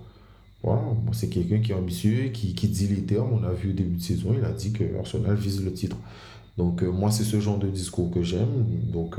Voilà, 0.64 0.82
c'est 1.12 1.30
quelqu'un 1.30 1.60
qui 1.60 1.72
est 1.72 1.76
ambitieux, 1.76 2.30
qui, 2.30 2.56
qui 2.56 2.68
dit 2.70 2.88
les 2.88 3.04
termes. 3.04 3.34
On 3.34 3.44
a 3.44 3.52
vu 3.52 3.72
au 3.72 3.74
début 3.74 3.98
de 3.98 4.02
saison, 4.02 4.34
il 4.36 4.44
a 4.46 4.52
dit 4.52 4.72
que 4.72 4.84
Arsenal 4.98 5.36
vise 5.36 5.64
le 5.64 5.72
titre. 5.74 5.98
Donc 6.58 6.84
moi, 6.84 7.10
c'est 7.10 7.24
ce 7.24 7.40
genre 7.40 7.58
de 7.58 7.68
discours 7.68 8.12
que 8.12 8.22
j'aime. 8.22 8.66
Donc 8.92 9.18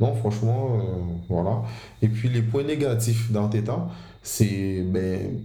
non, 0.00 0.14
franchement, 0.16 0.80
voilà. 1.28 1.62
Et 2.02 2.08
puis 2.08 2.28
les 2.28 2.42
points 2.42 2.64
négatifs 2.64 3.32
d'Arteta, 3.32 3.88
c'est, 4.24 4.82
ben, 4.82 5.38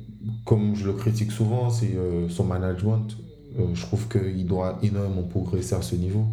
comme 0.45 0.73
je 0.75 0.87
le 0.87 0.93
critique 0.93 1.31
souvent, 1.31 1.69
c'est 1.69 1.95
euh, 1.95 2.29
son 2.29 2.45
management. 2.45 3.17
Euh, 3.59 3.67
je 3.73 3.81
trouve 3.81 4.07
qu'il 4.07 4.45
doit 4.47 4.79
énormément 4.81 5.23
progresser 5.23 5.75
à 5.75 5.81
ce 5.81 5.95
niveau. 5.95 6.25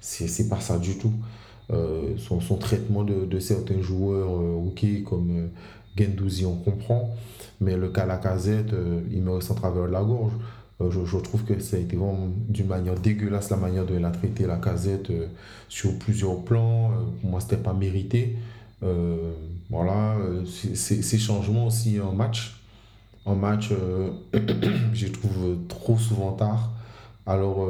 C'est 0.00 0.48
pas 0.48 0.60
ça 0.60 0.78
du 0.78 0.96
tout. 0.96 1.12
Euh, 1.72 2.16
son, 2.18 2.40
son, 2.40 2.56
traitement 2.56 3.02
de, 3.02 3.24
de, 3.24 3.38
certains 3.40 3.80
joueurs, 3.80 4.30
ok, 4.30 5.02
comme 5.04 5.50
Gendouzi, 5.96 6.46
on 6.46 6.56
comprend. 6.56 7.10
Mais 7.60 7.76
le 7.76 7.88
cas 7.88 8.06
Lacazette, 8.06 8.72
il 9.10 9.22
me 9.22 9.32
reste 9.32 9.50
en 9.50 9.54
travers 9.54 9.88
la 9.88 10.02
gorge. 10.04 10.34
Je, 10.80 11.04
je, 11.04 11.16
trouve 11.18 11.44
que 11.44 11.58
ça 11.60 11.76
a 11.76 11.80
été 11.80 11.96
vraiment 11.96 12.28
d'une 12.48 12.66
manière 12.66 12.94
dégueulasse 12.94 13.50
la 13.50 13.56
manière 13.56 13.86
de 13.86 13.94
la 13.94 14.10
traiter 14.10 14.46
la 14.46 14.56
casette 14.56 15.12
sur 15.68 15.96
plusieurs 15.98 16.40
plans. 16.44 16.90
pour 17.20 17.30
moi, 17.30 17.40
c'était 17.40 17.56
pas 17.56 17.72
mérité. 17.72 18.36
Euh, 18.84 19.32
voilà, 19.70 20.16
euh, 20.18 20.44
ces 20.44 21.18
changements 21.18 21.66
aussi 21.66 22.00
en 22.00 22.12
match. 22.12 22.60
En 23.24 23.34
match, 23.34 23.70
euh, 23.72 24.10
je 24.92 25.06
trouve 25.08 25.56
trop 25.68 25.96
souvent 25.98 26.32
tard. 26.32 26.72
Alors, 27.26 27.66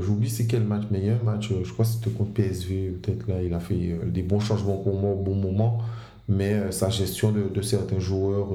j'oublie 0.00 0.28
c'est 0.28 0.46
quel 0.46 0.64
match, 0.64 0.84
mais 0.90 0.98
il 0.98 1.06
y 1.06 1.10
a 1.10 1.14
un 1.14 1.22
match, 1.22 1.48
je 1.48 1.72
crois 1.72 1.84
que 1.86 1.90
c'était 1.90 2.10
contre 2.10 2.32
PSV, 2.32 2.90
peut-être 3.02 3.26
là, 3.26 3.42
il 3.42 3.54
a 3.54 3.60
fait 3.60 3.98
des 4.06 4.22
bons 4.22 4.40
changements 4.40 4.76
pour 4.76 4.98
moi 4.98 5.12
au 5.12 5.22
bon 5.22 5.34
moment, 5.34 5.78
mais 6.28 6.70
sa 6.70 6.90
gestion 6.90 7.32
de 7.32 7.62
certains 7.62 8.00
joueurs, 8.00 8.48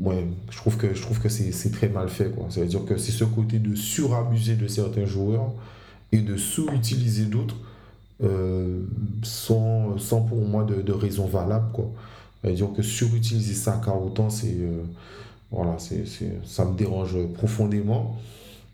ouais, 0.00 0.26
je 0.50 0.56
trouve 0.56 0.76
que, 0.76 0.94
je 0.94 1.02
trouve 1.02 1.20
que 1.20 1.28
c'est 1.28 1.70
très 1.70 1.88
mal 1.88 2.08
fait. 2.08 2.30
Quoi. 2.30 2.46
Ça 2.50 2.60
veut 2.60 2.66
dire 2.66 2.84
que 2.84 2.96
c'est 2.96 3.12
ce 3.12 3.24
côté 3.24 3.58
de 3.58 3.74
surabuser 3.74 4.56
de 4.56 4.66
certains 4.66 5.06
joueurs 5.06 5.52
et 6.12 6.18
de 6.18 6.36
sous-utiliser 6.36 7.24
d'autres 7.24 7.56
euh, 8.22 8.82
sans, 9.24 9.98
sans, 9.98 10.20
pour 10.20 10.38
moi 10.38 10.62
de, 10.62 10.80
de 10.80 10.92
raison 10.92 11.26
valable. 11.26 11.66
Quoi. 11.72 11.90
dire 12.52 12.68
que 12.76 12.82
surutiliser 12.82 13.54
ça 13.54 13.80
car 13.84 14.00
autant, 14.00 14.30
c'est, 14.30 14.54
euh, 14.60 14.82
voilà, 15.50 15.76
c'est, 15.78 16.04
ça 16.44 16.64
me 16.64 16.76
dérange 16.76 17.16
profondément. 17.34 18.16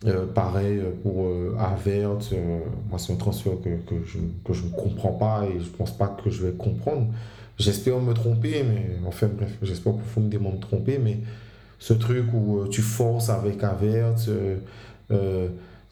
Euh, 0.07 0.27
pareil 0.27 0.81
pour 1.03 1.27
Avert, 1.59 2.19
moi 2.89 2.99
c'est 2.99 3.13
un 3.13 3.17
transfert 3.17 3.55
que, 3.65 3.71
que, 3.89 4.05
je, 4.05 4.19
ne 4.65 4.71
comprends 4.71 5.13
pas 5.13 5.45
et 5.47 5.59
je 5.59 5.69
pense 5.71 5.97
pas 5.97 6.07
que 6.09 6.31
je 6.31 6.47
vais 6.47 6.53
comprendre. 6.53 7.07
J'espère 7.59 8.01
me 8.01 8.15
tromper, 8.15 8.63
mais 8.63 8.97
enfin 9.07 9.29
bref, 9.29 9.57
j'espère 9.63 9.95
profondément 9.95 10.53
me 10.53 10.61
tromper, 10.61 10.99
mais 10.99 11.19
ce 11.79 11.93
truc 11.93 12.27
où 12.33 12.67
tu 12.69 12.83
forces 12.83 13.31
avec 13.31 13.65
Avert, 13.65 14.15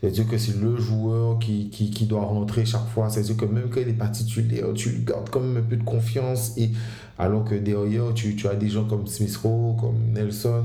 c'est-à-dire 0.01 0.29
que 0.29 0.37
c'est 0.39 0.57
le 0.61 0.77
joueur 0.77 1.39
qui, 1.39 1.71
qui, 1.71 1.91
qui, 1.91 2.07
doit 2.07 2.21
rentrer 2.21 2.65
chaque 2.65 2.87
fois. 2.89 3.09
C'est-à-dire 3.09 3.37
que 3.37 3.47
même 3.47 3.69
quand 3.71 3.81
il 3.81 3.87
n'est 3.87 3.93
pas 3.95 4.09
titulaire, 4.09 4.67
tu 4.75 4.91
lui 4.91 5.05
gardes 5.05 5.31
quand 5.31 5.41
même 5.41 5.57
un 5.57 5.67
peu 5.67 5.77
de 5.77 5.83
confiance. 5.83 6.57
Et, 6.59 6.71
alors 7.19 7.45
que 7.45 7.55
derrière, 7.55 8.13
tu, 8.15 8.37
tu 8.37 8.47
as 8.47 8.55
des 8.55 8.69
gens 8.69 8.85
comme 8.85 9.07
Smith 9.07 9.37
Rowe, 9.39 9.75
comme 9.81 10.13
Nelson, 10.13 10.65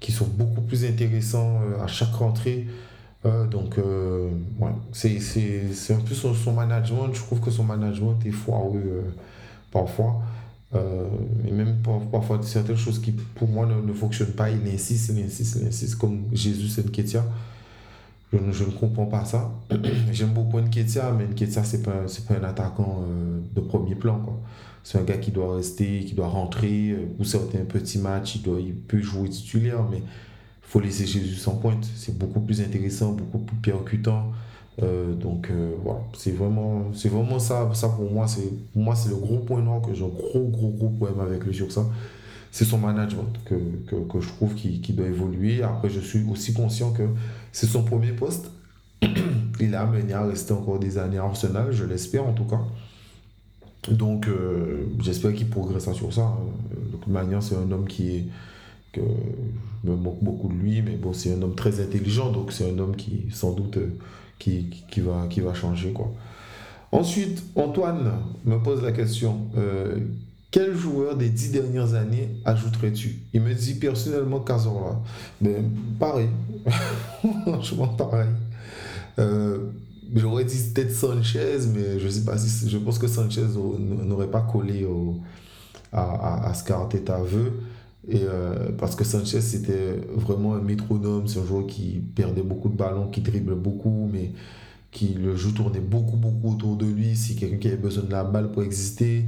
qui 0.00 0.12
sont 0.12 0.26
beaucoup 0.26 0.62
plus 0.62 0.84
intéressants 0.84 1.60
euh, 1.62 1.84
à 1.84 1.86
chaque 1.86 2.14
rentrée. 2.14 2.66
Euh, 3.26 3.46
donc, 3.46 3.76
euh, 3.78 4.30
ouais, 4.58 4.70
c'est 4.92 5.92
un 5.92 6.00
peu 6.00 6.14
son, 6.14 6.32
son, 6.32 6.52
management. 6.52 7.10
Je 7.12 7.20
trouve 7.20 7.40
que 7.40 7.50
son 7.50 7.64
management 7.64 8.16
est 8.24 8.30
foireux 8.30 9.04
parfois. 9.70 10.22
Et 10.72 11.50
même 11.50 11.78
parfois, 12.12 12.40
certaines 12.42 12.76
choses 12.76 13.00
qui, 13.00 13.12
pour 13.12 13.48
moi, 13.48 13.66
ne, 13.66 13.80
ne 13.80 13.92
fonctionnent 13.92 14.32
pas, 14.32 14.50
il 14.50 14.72
insiste, 14.72 15.10
il 15.16 15.24
insiste, 15.24 15.58
il 15.60 15.66
insiste, 15.66 15.96
comme 15.96 16.24
Jésus 16.32 16.68
Senketia. 16.68 17.24
Je, 18.32 18.38
je, 18.52 18.64
ne 18.64 18.70
comprends 18.70 19.06
pas 19.06 19.24
ça. 19.24 19.50
J'aime 20.12 20.32
beaucoup 20.32 20.60
Nketia, 20.60 21.12
mais 21.12 21.24
Nketia, 21.24 21.64
ce 21.64 21.76
n'est 21.76 21.82
pas, 21.82 22.04
pas 22.28 22.34
un 22.34 22.48
attaquant 22.48 23.02
euh, 23.02 23.40
de 23.54 23.60
premier 23.60 23.96
plan. 23.96 24.40
C'est 24.84 24.98
un 24.98 25.02
gars 25.02 25.18
qui 25.18 25.32
doit 25.32 25.56
rester, 25.56 26.04
qui 26.04 26.14
doit 26.14 26.28
rentrer. 26.28 26.90
Euh, 26.90 27.06
pour 27.16 27.26
certains 27.26 27.64
petits 27.64 27.98
matchs, 27.98 28.36
il, 28.36 28.42
doit, 28.42 28.60
il 28.60 28.74
peut 28.74 29.00
jouer 29.00 29.28
titulaire, 29.28 29.84
mais 29.90 29.98
il 29.98 30.02
faut 30.62 30.78
laisser 30.78 31.06
Jésus 31.06 31.34
sans 31.34 31.56
pointe. 31.56 31.84
C'est 31.96 32.16
beaucoup 32.16 32.40
plus 32.40 32.60
intéressant, 32.60 33.12
beaucoup 33.12 33.38
plus 33.38 33.56
percutant. 33.56 34.30
Euh, 34.82 35.14
donc 35.14 35.50
voilà, 35.82 36.00
c'est 36.16 36.30
vraiment, 36.30 36.84
c'est 36.94 37.08
vraiment 37.08 37.38
ça, 37.38 37.68
ça 37.74 37.88
pour 37.88 38.10
moi. 38.10 38.26
Pour 38.72 38.82
moi, 38.82 38.94
c'est 38.94 39.10
le 39.10 39.16
gros 39.16 39.38
point 39.38 39.60
noir 39.60 39.82
que 39.82 39.92
j'ai 39.92 40.04
un 40.04 40.08
gros, 40.08 40.48
gros, 40.48 40.70
gros 40.70 40.88
problème 40.88 41.20
avec 41.20 41.44
lui 41.44 41.54
sur 41.54 41.70
ça 41.70 41.84
c'est 42.52 42.64
son 42.64 42.78
management 42.78 43.32
que, 43.44 43.54
que, 43.86 43.96
que 43.96 44.20
je 44.20 44.28
trouve 44.28 44.54
qui, 44.54 44.80
qui, 44.80 44.92
doit 44.92 45.06
évoluer. 45.06 45.62
Après, 45.62 45.88
je 45.88 46.00
suis 46.00 46.24
aussi 46.28 46.52
conscient 46.52 46.92
que 46.92 47.04
c'est 47.52 47.66
son 47.66 47.84
premier 47.84 48.12
poste. 48.12 48.50
Il 49.60 49.74
a 49.74 49.82
amené 49.82 50.12
à 50.12 50.24
rester 50.24 50.52
encore 50.52 50.78
des 50.78 50.98
années 50.98 51.18
à 51.18 51.24
Arsenal, 51.24 51.70
je 51.70 51.84
l'espère 51.84 52.26
en 52.26 52.32
tout 52.32 52.44
cas. 52.44 52.60
Donc, 53.90 54.26
euh, 54.26 54.86
j'espère 55.00 55.32
qu'il 55.34 55.48
progressera 55.48 55.94
sur 55.94 56.12
ça. 56.12 56.36
De 57.06 57.12
manière, 57.12 57.42
c'est 57.42 57.56
un 57.56 57.70
homme 57.70 57.86
qui 57.86 58.10
est. 58.10 58.24
que 58.92 59.00
je 59.84 59.90
me 59.90 59.96
moque 59.96 60.22
beaucoup 60.22 60.48
de 60.48 60.54
lui, 60.54 60.82
mais 60.82 60.96
bon, 60.96 61.12
c'est 61.12 61.32
un 61.32 61.40
homme 61.42 61.54
très 61.54 61.80
intelligent, 61.80 62.30
donc 62.30 62.52
c'est 62.52 62.70
un 62.70 62.78
homme 62.78 62.96
qui, 62.96 63.26
sans 63.30 63.52
doute, 63.52 63.78
qui, 64.40 64.84
qui, 64.90 65.00
va, 65.00 65.26
qui 65.30 65.40
va 65.40 65.54
changer. 65.54 65.92
Quoi. 65.92 66.12
Ensuite, 66.90 67.44
Antoine 67.54 68.10
me 68.44 68.56
pose 68.58 68.82
la 68.82 68.90
question. 68.90 69.46
Euh, 69.56 69.98
quel 70.50 70.74
joueur 70.74 71.14
des 71.14 71.28
dix 71.28 71.52
dernières 71.52 71.94
années 71.94 72.28
ajouterais-tu? 72.44 73.20
Il 73.32 73.42
me 73.42 73.54
dit 73.54 73.74
personnellement 73.74 74.40
Cazorla. 74.40 74.98
Ben, 75.40 75.70
pareil. 76.00 76.28
Franchement, 77.46 77.86
pareil. 77.86 78.30
Euh, 79.20 79.58
J'aurais 80.12 80.44
dit 80.44 80.58
peut-être 80.74 80.92
Sanchez, 80.92 81.58
mais 81.72 82.00
je 82.00 82.08
sais 82.08 82.24
pas 82.24 82.36
si. 82.36 82.68
Je 82.68 82.78
pense 82.78 82.98
que 82.98 83.06
Sanchez 83.06 83.46
n'aurait 83.78 84.30
pas 84.30 84.40
collé 84.40 84.84
au, 84.84 85.20
à, 85.92 86.48
à, 86.48 86.54
ce 86.54 86.64
qu'Arteta 86.64 87.20
veut. 87.22 87.52
Et 88.08 88.20
euh, 88.22 88.70
parce 88.78 88.96
que 88.96 89.04
Sanchez, 89.04 89.40
c'était 89.40 90.00
vraiment 90.14 90.54
un 90.54 90.60
métronome. 90.60 91.26
C'est 91.28 91.40
un 91.40 91.44
joueur 91.44 91.66
qui 91.66 92.00
perdait 92.14 92.42
beaucoup 92.42 92.68
de 92.68 92.76
ballons, 92.76 93.08
qui 93.08 93.20
dribble 93.20 93.54
beaucoup, 93.54 94.08
mais 94.12 94.32
qui 94.90 95.14
le 95.14 95.36
jeu 95.36 95.50
tournait 95.52 95.80
beaucoup, 95.80 96.16
beaucoup 96.16 96.54
autour 96.54 96.76
de 96.76 96.86
lui. 96.86 97.14
C'est 97.16 97.34
quelqu'un 97.34 97.58
qui 97.58 97.68
avait 97.68 97.76
besoin 97.76 98.04
de 98.04 98.10
la 98.12 98.24
balle 98.24 98.50
pour 98.52 98.62
exister. 98.62 99.24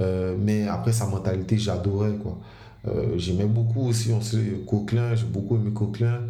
Euh, 0.00 0.36
mais 0.38 0.66
après, 0.68 0.92
sa 0.92 1.06
mentalité, 1.06 1.58
j'adorais. 1.58 2.14
quoi. 2.22 2.38
Euh, 2.86 3.16
J'aimais 3.16 3.46
beaucoup 3.46 3.88
aussi, 3.88 4.12
on 4.12 4.20
sait, 4.20 4.38
Coquelin, 4.66 5.14
j'ai 5.14 5.26
beaucoup 5.26 5.56
aimé 5.56 5.70
Coquelin. 5.72 6.20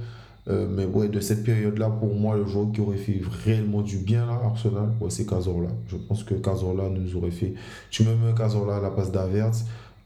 Mais 0.51 0.87
ouais, 0.87 1.11
de 1.11 1.21
cette 1.21 1.45
période-là, 1.45 1.91
pour 1.91 2.15
moi, 2.15 2.35
le 2.39 2.47
joueur 2.47 2.73
qui 2.73 2.81
aurait 2.81 2.97
fait 2.97 3.21
réellement 3.45 3.83
du 3.83 3.99
bien 3.99 4.25
là, 4.25 4.41
Arsenal, 4.43 4.95
ouais, 4.99 5.11
c'est 5.11 5.27
Cazorla. 5.27 5.69
Je 5.89 5.97
pense 5.97 6.25
que 6.25 6.33
Cazorla 6.33 6.89
nous 6.89 7.17
aurait 7.17 7.31
fait. 7.31 7.53
Tu 7.91 8.03
me 8.03 8.15
mets 8.15 8.33
Cazorla 8.35 8.77
à 8.77 8.81
la 8.81 8.91
place 8.91 9.13
d'Averts, 9.13 9.53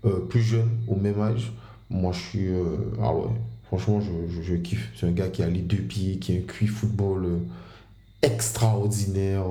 euh, 0.04 0.18
plus 0.28 0.40
jeune, 0.40 0.68
au 0.88 0.96
même 0.96 1.20
âge. 1.20 1.52
Moi, 1.92 2.12
je 2.12 2.20
suis. 2.20 2.48
Euh, 2.48 2.76
ah 3.00 3.14
ouais, 3.14 3.28
franchement, 3.64 4.00
je, 4.00 4.42
je, 4.42 4.54
kiffe. 4.54 4.90
C'est 4.96 5.06
un 5.06 5.12
gars 5.12 5.28
qui 5.28 5.42
a 5.42 5.48
les 5.48 5.60
deux 5.60 5.76
pieds, 5.76 6.18
qui 6.18 6.32
a 6.32 6.38
un 6.38 6.40
QI 6.40 6.66
football 6.66 7.40
extraordinaire. 8.22 9.44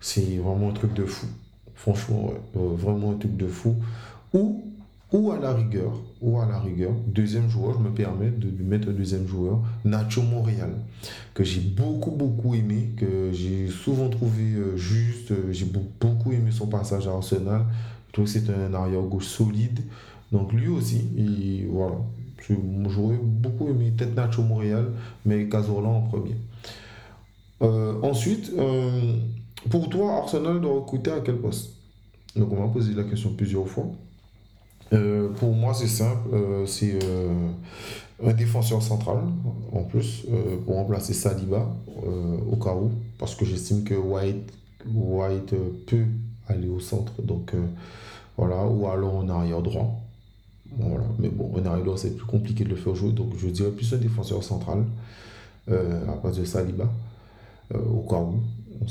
c'est 0.00 0.36
vraiment 0.36 0.70
un 0.70 0.72
truc 0.72 0.94
de 0.94 1.04
fou. 1.04 1.26
Franchement, 1.74 2.32
vraiment 2.54 3.12
un 3.12 3.16
truc 3.16 3.36
de 3.36 3.46
fou. 3.46 3.76
Ou 4.32 4.64
ou 5.14 5.30
à 5.30 5.38
la 5.38 5.52
rigueur, 5.52 5.92
ou 6.20 6.40
à 6.40 6.46
la 6.46 6.58
rigueur, 6.58 6.90
deuxième 7.06 7.48
joueur, 7.48 7.78
je 7.78 7.84
me 7.84 7.94
permets 7.94 8.30
de 8.30 8.48
lui 8.48 8.64
mettre 8.64 8.88
un 8.88 8.92
deuxième 8.92 9.28
joueur, 9.28 9.60
Nacho 9.84 10.22
Montréal, 10.22 10.74
que 11.34 11.44
j'ai 11.44 11.60
beaucoup, 11.60 12.10
beaucoup 12.10 12.54
aimé, 12.56 12.90
que 12.96 13.30
j'ai 13.32 13.68
souvent 13.68 14.08
trouvé 14.08 14.42
euh, 14.42 14.76
juste, 14.76 15.30
euh, 15.30 15.52
j'ai 15.52 15.66
beaucoup 15.66 16.32
aimé 16.32 16.50
son 16.50 16.66
passage 16.66 17.06
à 17.06 17.12
Arsenal, 17.12 17.64
je 18.08 18.12
trouve 18.12 18.24
que 18.24 18.30
c'est 18.32 18.50
un 18.50 18.74
arrière-gauche 18.74 19.26
solide, 19.26 19.80
donc 20.34 20.52
lui 20.52 20.68
aussi, 20.68 21.00
et 21.16 21.66
voilà, 21.70 21.96
j'aurais 22.88 23.20
beaucoup 23.22 23.68
aimé 23.68 23.90
peut-être 23.96 24.14
Nacho 24.14 24.42
Montréal, 24.42 24.86
mais 25.24 25.48
Cazorla 25.48 25.88
en 25.88 26.02
premier. 26.02 26.36
Euh, 27.62 27.94
ensuite, 28.02 28.52
pour 29.70 29.88
toi, 29.88 30.16
Arsenal 30.18 30.60
doit 30.60 30.74
recruter 30.74 31.12
à 31.12 31.20
quel 31.20 31.36
poste? 31.36 31.70
Donc 32.36 32.52
on 32.52 32.66
m'a 32.66 32.68
posé 32.68 32.92
la 32.94 33.04
question 33.04 33.32
plusieurs 33.34 33.68
fois. 33.68 33.86
Euh, 34.92 35.28
pour 35.38 35.52
moi, 35.52 35.72
c'est 35.72 35.86
simple. 35.86 36.28
Euh, 36.32 36.66
c'est 36.66 36.98
euh, 37.02 37.32
un 38.24 38.32
défenseur 38.32 38.82
central, 38.82 39.18
en 39.72 39.84
plus, 39.84 40.26
pour 40.64 40.74
remplacer 40.76 41.14
Saliba, 41.14 41.66
au 42.50 42.56
cas 42.56 42.74
où, 42.74 42.90
parce 43.18 43.34
que 43.34 43.44
j'estime 43.44 43.84
que 43.84 43.94
White, 43.94 44.52
White 44.92 45.54
peut 45.86 46.06
aller 46.48 46.68
au 46.68 46.80
centre. 46.80 47.22
Donc, 47.22 47.52
voilà, 48.36 48.66
ou 48.66 48.86
alors 48.86 49.16
en 49.16 49.28
arrière 49.28 49.62
droit. 49.62 50.00
Voilà. 50.78 51.04
Mais 51.18 51.28
bon, 51.28 51.52
c'est 51.96 52.16
plus 52.16 52.26
compliqué 52.26 52.64
de 52.64 52.70
le 52.70 52.76
faire 52.76 52.94
jouer. 52.94 53.12
Donc, 53.12 53.32
je 53.38 53.48
dirais 53.48 53.70
plus 53.70 53.92
un 53.92 53.98
défenseur 53.98 54.42
central, 54.42 54.84
à 55.70 56.12
partir 56.22 56.42
de 56.42 56.46
Saliba, 56.46 56.90
au 57.74 58.00
cas 58.08 58.16
où. 58.16 58.40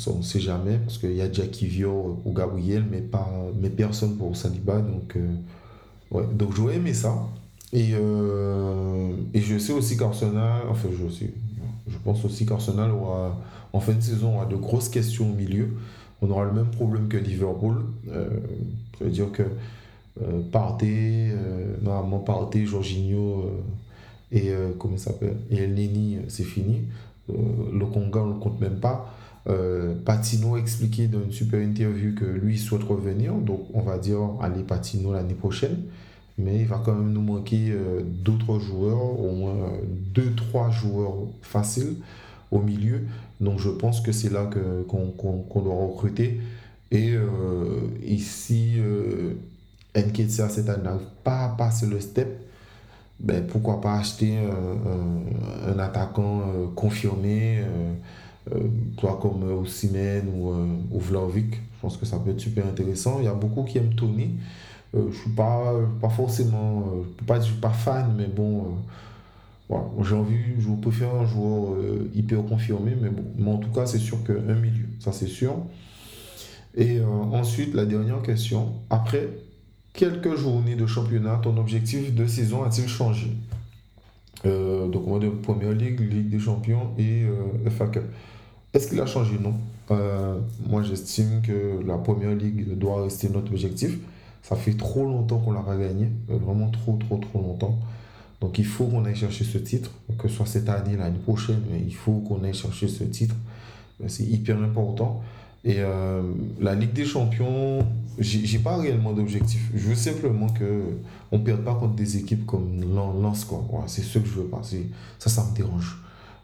On 0.08 0.18
ne 0.18 0.24
sait 0.24 0.40
jamais, 0.40 0.78
parce 0.78 0.98
qu'il 0.98 1.14
y 1.14 1.22
a 1.22 1.32
Jackie 1.32 1.68
Vio 1.68 2.22
ou 2.26 2.34
Gabriel, 2.34 2.86
mais, 2.90 3.02
pas, 3.02 3.30
mais 3.62 3.70
personne 3.70 4.16
pour 4.16 4.36
Saliba. 4.36 4.80
Donc, 4.80 5.18
Ouais, 6.14 6.24
donc 6.32 6.56
j'aurais 6.56 6.76
aimé 6.76 6.94
ça. 6.94 7.28
Et, 7.74 7.90
euh, 7.94 9.14
et 9.34 9.42
je 9.42 9.58
sais 9.58 9.74
aussi 9.74 9.98
qu'Arsenal, 9.98 10.62
enfin 10.70 10.90
je 10.92 11.12
sais, 11.12 11.34
je 11.88 11.98
pense 12.04 12.24
aussi 12.24 12.46
qu'Arsenal 12.46 12.92
aura, 12.92 13.42
en 13.74 13.80
fin 13.80 13.94
de 13.94 14.02
saison, 14.02 14.36
aura 14.36 14.46
de 14.46 14.56
grosses 14.56 14.90
questions 14.90 15.32
au 15.32 15.34
milieu. 15.34 15.70
On 16.22 16.30
aura 16.30 16.46
le 16.46 16.54
même 16.54 16.70
problème 16.70 17.08
que 17.08 17.18
Liverpool. 17.18 17.84
Euh, 18.10 18.30
ça 19.00 19.06
veut 19.06 19.12
dire 19.12 19.32
que 19.32 19.42
euh, 19.42 19.48
Partey, 20.52 21.32
euh, 21.32 21.76
normalement 21.82 22.20
Partey, 22.20 22.66
Jorginho 22.66 23.52
et 24.32 24.52
comment 24.80 24.98
s'appelle 24.98 25.38
Et 25.52 25.58
El 25.58 25.78
c'est 26.28 26.44
fini. 26.44 26.82
le 27.30 27.86
Conga, 27.86 28.22
on 28.22 28.36
ne 28.36 28.40
compte 28.40 28.60
même 28.60 28.80
pas. 28.80 29.14
Patino 30.06 30.56
a 30.56 30.60
expliqué 30.60 31.08
dans 31.08 31.22
une 31.22 31.32
super 31.32 31.62
interview 31.62 32.16
que 32.16 32.26
lui 32.26 32.58
souhaite 32.58 32.84
revenir. 32.84 33.36
Donc 33.36 33.62
on 33.76 33.82
va 33.82 34.00
dire, 34.00 34.18
allez 34.42 34.64
Patino 34.64 35.14
l'année 35.14 35.36
prochaine 35.36 35.78
mais 36.38 36.62
il 36.62 36.66
va 36.66 36.82
quand 36.84 36.96
même 36.96 37.12
nous 37.12 37.22
manquer 37.22 37.70
euh, 37.70 38.02
d'autres 38.04 38.60
joueurs, 38.60 39.20
au 39.20 39.32
moins 39.32 39.56
euh, 39.56 39.82
deux, 40.14 40.34
trois 40.36 40.70
joueurs 40.72 41.14
faciles 41.42 41.96
au 42.52 42.60
milieu. 42.60 43.02
Donc 43.40 43.60
je 43.60 43.70
pense 43.70 44.02
que 44.02 44.12
c'est 44.12 44.32
là 44.32 44.50
qu'on 44.88 45.62
doit 45.62 45.76
recruter. 45.76 46.40
Et 46.92 47.14
euh, 47.14 47.80
ici, 48.06 48.76
euh, 49.98 50.28
cette 50.28 50.70
année 50.70 50.90
pas 51.24 51.46
à 51.46 51.50
passer 51.50 51.86
le 51.86 52.00
step, 52.00 52.46
ben, 53.20 53.46
pourquoi 53.48 53.80
pas 53.80 53.96
acheter 53.96 54.38
un, 54.38 55.80
attaquant 55.80 56.42
confirmé, 56.76 57.64
toi 58.98 59.18
comme 59.22 59.44
Osimhen 59.62 60.28
ou, 60.36 60.52
ou 60.92 61.00
Vlaovic. 61.00 61.56
Je 61.56 61.82
pense 61.82 61.96
que 61.96 62.06
ça 62.06 62.18
peut 62.18 62.32
être 62.32 62.40
super 62.40 62.66
intéressant. 62.66 63.20
Il 63.20 63.26
y 63.26 63.28
a 63.28 63.34
beaucoup 63.34 63.64
qui 63.64 63.78
aiment 63.78 63.94
Tony. 63.94 64.32
Euh, 64.96 65.12
je 65.12 65.18
suis 65.18 65.30
pas, 65.32 65.74
pas 66.00 66.10
forcément, 66.10 66.82
euh, 66.82 67.04
je 67.20 67.26
pas 67.26 67.42
suis 67.42 67.56
pas 67.56 67.72
fan, 67.72 68.14
mais 68.16 68.28
bon, 68.28 68.60
euh, 68.60 68.64
voilà, 69.68 69.86
j'ai 70.04 70.16
envie, 70.16 70.38
je 70.60 70.70
préfère 70.70 71.16
un 71.16 71.26
joueur 71.26 71.76
hyper 72.14 72.46
confirmé, 72.46 72.96
mais 73.00 73.10
bon, 73.10 73.24
mais 73.38 73.50
en 73.50 73.58
tout 73.58 73.72
cas, 73.72 73.88
c'est 73.88 73.98
sûr 73.98 74.24
qu'un 74.24 74.54
milieu, 74.54 74.86
ça 75.00 75.12
c'est 75.12 75.28
sûr. 75.28 75.56
Et 76.76 77.00
ensuite, 77.32 77.74
la 77.74 77.86
dernière 77.86 78.22
question, 78.22 78.74
après 78.90 79.30
quelques 79.94 80.36
journées 80.36 80.76
de 80.76 80.86
championnat, 80.86 81.40
ton 81.42 81.58
objectif 81.58 82.14
de 82.14 82.28
saison 82.28 82.64
a-t-il 82.64 82.88
changé? 82.88 83.32
Donc, 84.44 85.08
on 85.08 85.14
va 85.14 85.20
dire 85.20 85.32
Première 85.42 85.72
Ligue, 85.72 86.02
Ligue 86.02 86.30
des 86.30 86.40
Champions 86.40 86.92
et 86.98 87.24
FA 87.70 87.88
Cup. 87.88 88.04
Est-ce 88.74 88.90
qu'il 88.90 89.00
a 89.00 89.06
changé? 89.06 89.38
Non. 89.40 89.54
moi, 90.68 90.84
j'estime 90.84 91.42
que 91.42 91.80
la 91.88 91.98
Première 91.98 92.36
Ligue 92.36 92.78
doit 92.78 93.04
rester 93.04 93.30
notre 93.30 93.52
objectif. 93.52 93.98
Ça 94.44 94.58
fait 94.58 94.74
trop 94.74 95.06
longtemps 95.06 95.40
qu'on 95.40 95.54
l'a 95.54 95.62
pas 95.62 95.78
gagné, 95.78 96.10
euh, 96.30 96.38
vraiment 96.38 96.70
trop, 96.70 96.98
trop, 96.98 97.18
trop 97.18 97.42
longtemps. 97.42 97.80
Donc 98.42 98.60
il 98.60 98.66
faut 98.66 98.86
qu'on 98.86 99.06
aille 99.06 99.16
chercher 99.16 99.46
ce 99.46 99.58
titre, 99.58 99.92
que 100.20 100.28
ce 100.28 100.36
soit 100.36 100.46
cette 100.46 100.68
année, 100.68 100.98
l'année 100.98 101.18
prochaine, 101.18 101.62
il 101.74 101.96
faut 101.96 102.20
qu'on 102.20 102.44
aille 102.44 102.54
chercher 102.54 102.90
ce 102.90 103.06
titre. 103.06 103.36
Euh, 104.02 104.10
c'est 104.10 104.26
hyper 104.26 104.62
important. 104.62 105.24
Et 105.66 105.78
euh, 105.80 106.22
la 106.60 106.76
Ligue 106.76 106.94
des 106.94 107.06
Champions, 107.06 107.80
j'ai 108.20 108.60
pas 108.60 108.78
réellement 108.78 109.14
d'objectif. 109.14 109.72
Je 109.74 109.88
veux 109.88 109.96
simplement 109.96 110.50
que 110.50 110.84
on 111.32 111.40
perde 111.40 111.62
pas 111.62 111.76
contre 111.76 111.96
des 111.96 112.18
équipes 112.18 112.46
comme 112.46 112.82
Lens. 112.94 113.48
C'est 113.88 114.02
ce 114.02 114.20
que 114.20 114.28
je 114.28 114.34
veux 114.34 114.48
pas. 114.48 114.62
Ça, 115.20 115.30
ça 115.30 115.46
me 115.50 115.56
dérange. 115.56 115.98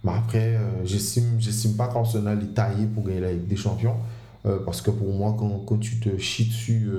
Mais 0.03 0.12
après, 0.13 0.58
j'estime, 0.86 1.36
j'estime 1.38 1.73
pas 1.73 1.89
qu'Arsenal 1.89 2.41
est 2.41 2.53
taillé 2.53 2.86
pour 2.86 3.03
gagner 3.03 3.19
la 3.19 3.34
Ligue 3.34 3.47
des 3.47 3.58
Champions. 3.58 3.97
parce 4.65 4.82
que 4.82 4.89
pour 4.89 5.13
moi, 5.13 5.36
quand, 5.38 5.65
quand 5.65 5.77
tu 5.77 5.99
te 5.99 6.17
chies 6.17 6.45
dessus 6.45 6.89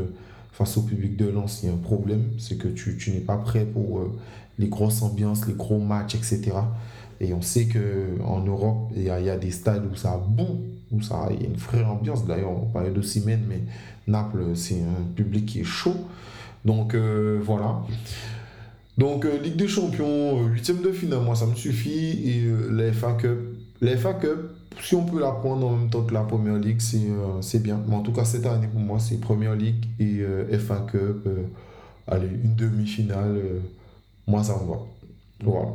face 0.61 0.77
au 0.77 0.83
public 0.83 1.17
de 1.17 1.27
Lens, 1.27 1.61
il 1.63 1.69
y 1.69 1.73
a 1.73 1.75
un 1.75 1.79
problème, 1.79 2.33
c'est 2.39 2.59
que 2.59 2.69
tu, 2.69 2.97
tu 2.99 3.13
n'es 3.13 3.21
pas 3.21 3.39
prêt 3.39 3.65
pour 3.65 4.01
euh, 4.01 4.13
les 4.59 4.69
grosses 4.69 5.01
ambiances, 5.03 5.47
les 5.47 5.55
gros 5.55 5.79
matchs, 5.79 6.17
etc. 6.17 6.53
Et 7.21 7.33
on 7.33 7.41
sait 7.41 7.67
qu'en 7.67 8.41
Europe, 8.41 8.91
il 8.95 9.03
y, 9.03 9.07
y, 9.07 9.11
a, 9.11 9.37
des 9.39 9.51
stades 9.51 9.87
où 9.91 9.95
ça 9.95 10.17
boum, 10.19 10.59
ça, 11.03 11.29
il 11.31 11.43
y 11.43 11.45
a 11.45 11.49
une 11.49 11.57
vraie 11.57 11.85
ambiance. 11.85 12.27
D'ailleurs, 12.27 12.51
on 12.51 12.67
parlait 12.67 12.91
de 12.91 13.03
Simène, 13.03 13.43
mais 13.49 13.61
Naples, 14.07 14.55
c'est 14.55 14.81
un 14.81 15.05
public 15.15 15.47
qui 15.47 15.61
est 15.61 15.65
chaud. 15.65 15.97
Donc 16.65 16.95
euh, 16.95 17.41
voilà. 17.43 17.83
Donc 18.99 19.25
euh, 19.25 19.39
Ligue 19.39 19.57
des 19.57 19.69
Champions, 19.69 20.45
huitième 20.47 20.83
de 20.83 20.93
finale, 20.93 21.21
moi 21.21 21.35
ça 21.35 21.47
me 21.47 21.55
suffit. 21.55 22.29
Et 22.29 22.53
la 22.71 22.93
FA 22.93 23.13
Cup, 23.13 23.39
la 23.81 23.97
FA 23.97 24.15
Cup, 24.15 24.51
si 24.83 24.95
on 24.95 25.05
peut 25.05 25.21
la 25.21 25.33
prendre 25.33 25.67
en 25.67 25.77
même 25.77 25.91
temps 25.91 26.03
que 26.03 26.15
la 26.15 26.23
Première 26.23 26.57
Ligue, 26.57 26.81
euh, 26.95 27.43
c'est 27.43 27.63
bien. 27.63 27.81
Mais 27.87 27.95
en 27.95 28.03
tout 28.03 28.13
cas, 28.13 28.25
cette 28.25 28.47
année, 28.47 28.69
pour 28.69 28.81
moi, 28.81 28.99
c'est 28.99 29.19
Première 29.19 29.55
Ligue 29.55 29.85
et 29.99 30.21
euh, 30.21 30.59
FA 30.59 30.87
Cup. 30.91 31.27
Euh, 31.27 31.45
allez, 32.07 32.29
une 32.29 32.55
demi-finale, 32.55 33.41
moi, 34.27 34.43
ça 34.43 34.55
me 34.55 34.69
va. 34.71 34.79
Voilà. 35.43 35.69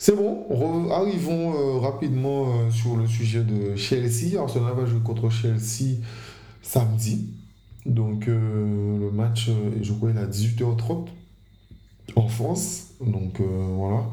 C'est 0.00 0.14
bon, 0.14 0.90
arrivons 0.92 1.80
rapidement 1.80 2.70
sur 2.70 2.96
le 2.96 3.06
sujet 3.08 3.42
de 3.42 3.74
Chelsea. 3.74 4.38
Arsenal 4.40 4.74
va 4.74 4.86
jouer 4.86 5.00
contre 5.00 5.28
Chelsea 5.28 5.98
samedi. 6.62 7.34
Donc, 7.84 8.26
le 8.26 9.10
match, 9.12 9.48
est 9.48 10.18
à 10.18 10.26
18h30 10.26 11.08
en 12.14 12.28
France. 12.28 12.92
Donc, 13.00 13.40
voilà. 13.40 14.04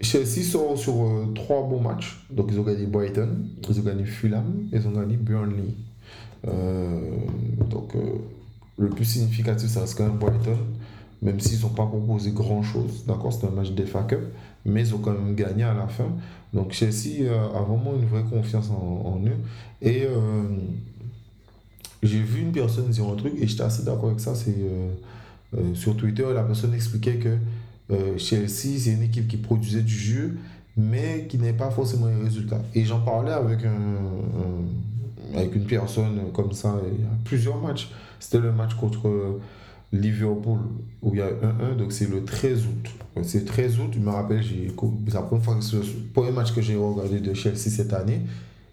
Chelsea 0.00 0.42
sort 0.42 0.78
sur 0.78 0.94
euh, 1.04 1.32
trois 1.34 1.62
bons 1.68 1.80
matchs. 1.80 2.24
Donc, 2.30 2.48
ils 2.50 2.58
ont 2.58 2.62
gagné 2.62 2.86
Brighton, 2.86 3.36
ils 3.68 3.80
ont 3.80 3.82
gagné 3.82 4.04
Fulham, 4.04 4.68
ils 4.72 4.88
ont 4.88 4.92
gagné 4.92 5.16
Burnley. 5.16 5.74
donc, 7.68 7.94
le 8.78 8.88
plus 8.88 9.04
significatif, 9.04 9.68
ça 9.68 9.82
reste 9.82 9.96
quand 9.96 10.06
même 10.06 10.18
Brighton, 10.18 10.56
même 11.22 11.40
s'ils 11.40 11.60
n'ont 11.62 11.68
pas 11.68 11.86
proposé 11.86 12.30
grand-chose. 12.32 13.04
D'accord, 13.06 13.32
c'est 13.32 13.46
un 13.46 13.50
match 13.50 13.70
des 13.72 13.84
Cup, 13.84 14.20
mais 14.64 14.82
ils 14.82 14.94
ont 14.94 14.98
quand 14.98 15.12
même 15.12 15.34
gagné 15.34 15.64
à 15.64 15.74
la 15.74 15.86
fin. 15.86 16.08
Donc 16.52 16.72
Chelsea 16.72 17.30
a 17.30 17.60
vraiment 17.60 17.94
une 17.94 18.06
vraie 18.06 18.24
confiance 18.24 18.70
en, 18.70 19.20
eux. 19.24 19.36
Et 19.82 20.06
j'ai 22.02 22.22
vu 22.22 22.40
une 22.40 22.52
personne 22.52 22.88
dire 22.88 23.06
un 23.08 23.16
truc, 23.16 23.34
et 23.38 23.46
j'étais 23.46 23.62
assez 23.62 23.84
d'accord 23.84 24.08
avec 24.08 24.20
ça, 24.20 24.34
c'est 24.34 24.56
sur 25.74 25.96
Twitter, 25.96 26.24
la 26.34 26.42
personne 26.42 26.74
expliquait 26.74 27.16
que 27.16 27.36
Chelsea, 28.18 28.78
c'est 28.78 28.92
une 28.92 29.02
équipe 29.02 29.28
qui 29.28 29.36
produisait 29.36 29.82
du 29.82 29.94
jeu, 29.94 30.38
mais 30.76 31.26
qui 31.28 31.38
n'est 31.38 31.52
pas 31.52 31.70
forcément 31.70 32.06
les 32.06 32.22
résultats. 32.22 32.62
Et 32.74 32.84
j'en 32.84 33.00
parlais 33.00 33.32
avec, 33.32 33.60
avec 35.36 35.54
une 35.54 35.66
personne 35.66 36.32
comme 36.32 36.52
ça 36.52 36.80
il 36.86 37.04
plusieurs 37.24 37.60
matchs. 37.60 37.90
C'était 38.18 38.38
le 38.38 38.52
match 38.52 38.74
contre 38.74 39.38
Liverpool 39.92 40.60
où 41.02 41.14
il 41.14 41.18
y 41.18 41.22
a 41.22 41.30
1-1, 41.30 41.76
donc 41.76 41.92
c'est 41.92 42.08
le 42.08 42.24
13 42.24 42.66
août. 42.66 43.22
C'est 43.22 43.44
13 43.44 43.80
août, 43.80 43.90
je 43.92 43.98
me 43.98 44.10
rappelle, 44.10 44.42
c'est 44.44 45.14
la 45.14 45.22
première 45.22 45.44
fois 45.44 45.56
que 45.56 45.76
le 45.76 45.82
premier 46.12 46.30
match 46.30 46.54
que 46.54 46.62
j'ai 46.62 46.76
regardé 46.76 47.20
de 47.20 47.34
Chelsea 47.34 47.70
cette 47.70 47.92
année. 47.92 48.20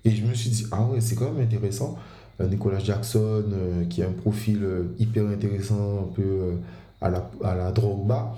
Et 0.06 0.12
je 0.12 0.26
me 0.26 0.34
suis 0.34 0.50
dit, 0.50 0.66
ah 0.72 0.84
ouais, 0.84 1.02
c'est 1.02 1.16
quand 1.16 1.32
même 1.32 1.44
intéressant. 1.44 1.98
Euh, 2.40 2.48
Nicolas 2.48 2.80
Jackson, 2.80 3.44
euh, 3.52 3.86
qui 3.86 4.04
a 4.04 4.08
un 4.08 4.12
profil 4.12 4.60
euh, 4.64 4.84
hyper 5.00 5.28
intéressant, 5.28 6.10
un 6.10 6.14
peu 6.14 6.54
à 7.02 7.10
la, 7.10 7.30
à 7.44 7.56
la 7.56 7.72
Drogba. 7.72 8.36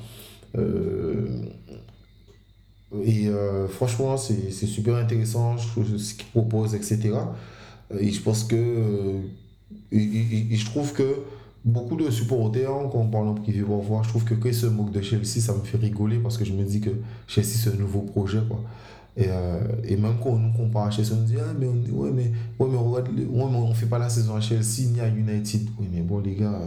Et 3.06 3.30
franchement, 3.70 4.18
c'est 4.18 4.52
super 4.52 4.96
intéressant 4.96 5.58
ce 5.58 6.14
qu'il 6.16 6.26
propose, 6.32 6.74
etc. 6.74 7.12
Et 8.00 8.10
je 8.12 8.22
pense 8.22 8.44
que. 8.44 9.22
Et, 9.92 10.56
je 10.56 10.66
trouve 10.66 10.94
que 10.94 11.04
beaucoup 11.66 11.96
de 11.96 12.10
supporters, 12.10 12.70
quand 12.92 13.00
on 13.00 13.08
parle 13.08 13.28
en 13.28 13.34
privé 13.36 13.62
voir, 13.62 14.04
je 14.04 14.10
trouve 14.10 14.24
que 14.24 14.34
quand 14.34 14.48
ils 14.48 14.56
se 14.56 14.66
moquent 14.66 14.92
de 14.92 15.02
Chelsea, 15.02 15.40
ça 15.40 15.54
me 15.54 15.60
fait 15.60 15.78
rigoler 15.78 16.18
parce 16.18 16.38
que 16.38 16.46
je 16.46 16.54
me 16.54 16.64
dis 16.64 16.82
que 16.82 16.92
Chelsea, 17.28 17.50
c'est 17.64 17.74
un 17.74 17.78
nouveau 17.78 18.02
projet. 18.02 18.40
Quoi. 18.48 18.62
Et, 19.18 19.26
euh, 19.28 19.60
et, 19.84 19.98
même 19.98 20.14
quand 20.24 20.30
on 20.30 20.38
nous 20.38 20.54
compare 20.54 20.86
à 20.86 20.92
Chelsea, 20.92 21.12
on 21.14 21.24
dit 21.24 21.36
Ah, 21.40 21.54
mais 21.60 21.68
on, 21.68 22.00
ouais, 22.00 22.12
mais, 22.14 22.32
ouais, 22.60 22.68
mais, 22.72 22.78
regarde, 22.78 23.10
mais 23.16 23.26
on 23.36 23.74
fait 23.74 23.88
pas 23.88 24.00
la 24.00 24.10
saison 24.10 24.36
à 24.36 24.42
Chelsea 24.42 24.90
ni 24.92 25.02
à 25.02 25.08
United. 25.10 25.68
Oui, 25.80 25.88
mais 25.92 26.02
bon, 26.02 26.20
les 26.20 26.36
gars, 26.36 26.60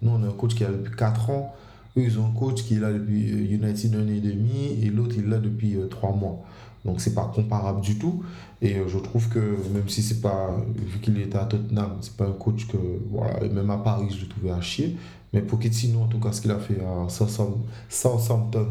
nous, 0.00 0.10
on 0.10 0.22
a 0.22 0.26
un 0.26 0.32
coach 0.32 0.54
qui 0.54 0.64
a 0.64 0.68
depuis 0.68 0.96
4 0.96 1.30
ans 1.30 1.54
ils 1.96 2.18
ont 2.18 2.26
un 2.26 2.30
coach 2.38 2.62
qui 2.62 2.76
est 2.76 2.80
là 2.80 2.92
depuis 2.92 3.30
euh, 3.30 3.54
United 3.54 3.94
un 3.94 4.04
an 4.04 4.08
et 4.08 4.20
demi 4.20 4.78
et 4.82 4.90
l'autre 4.90 5.14
il 5.16 5.24
est 5.24 5.28
là 5.28 5.38
depuis 5.38 5.76
euh, 5.76 5.86
trois 5.86 6.12
mois. 6.12 6.42
Donc 6.84 7.00
c'est 7.00 7.14
pas 7.14 7.30
comparable 7.34 7.80
du 7.80 7.98
tout. 7.98 8.22
Et 8.60 8.76
euh, 8.76 8.88
je 8.88 8.98
trouve 8.98 9.28
que 9.28 9.38
même 9.72 9.88
si 9.88 10.02
c'est 10.02 10.20
pas, 10.20 10.56
vu 10.76 10.98
qu'il 11.00 11.20
était 11.20 11.38
à 11.38 11.44
Tottenham, 11.44 11.98
c'est 12.00 12.16
pas 12.16 12.26
un 12.26 12.32
coach 12.32 12.66
que, 12.66 12.76
voilà, 13.10 13.40
même 13.48 13.70
à 13.70 13.78
Paris 13.78 14.08
je 14.10 14.22
le 14.22 14.28
trouvais 14.28 14.50
à 14.50 14.60
chier. 14.60 14.96
Mais 15.32 15.40
Pochettino, 15.40 16.00
en 16.02 16.06
tout 16.06 16.20
cas, 16.20 16.32
ce 16.32 16.42
qu'il 16.42 16.50
a 16.50 16.58
fait 16.58 16.78
à 16.80 17.08
Southampton 17.08 18.66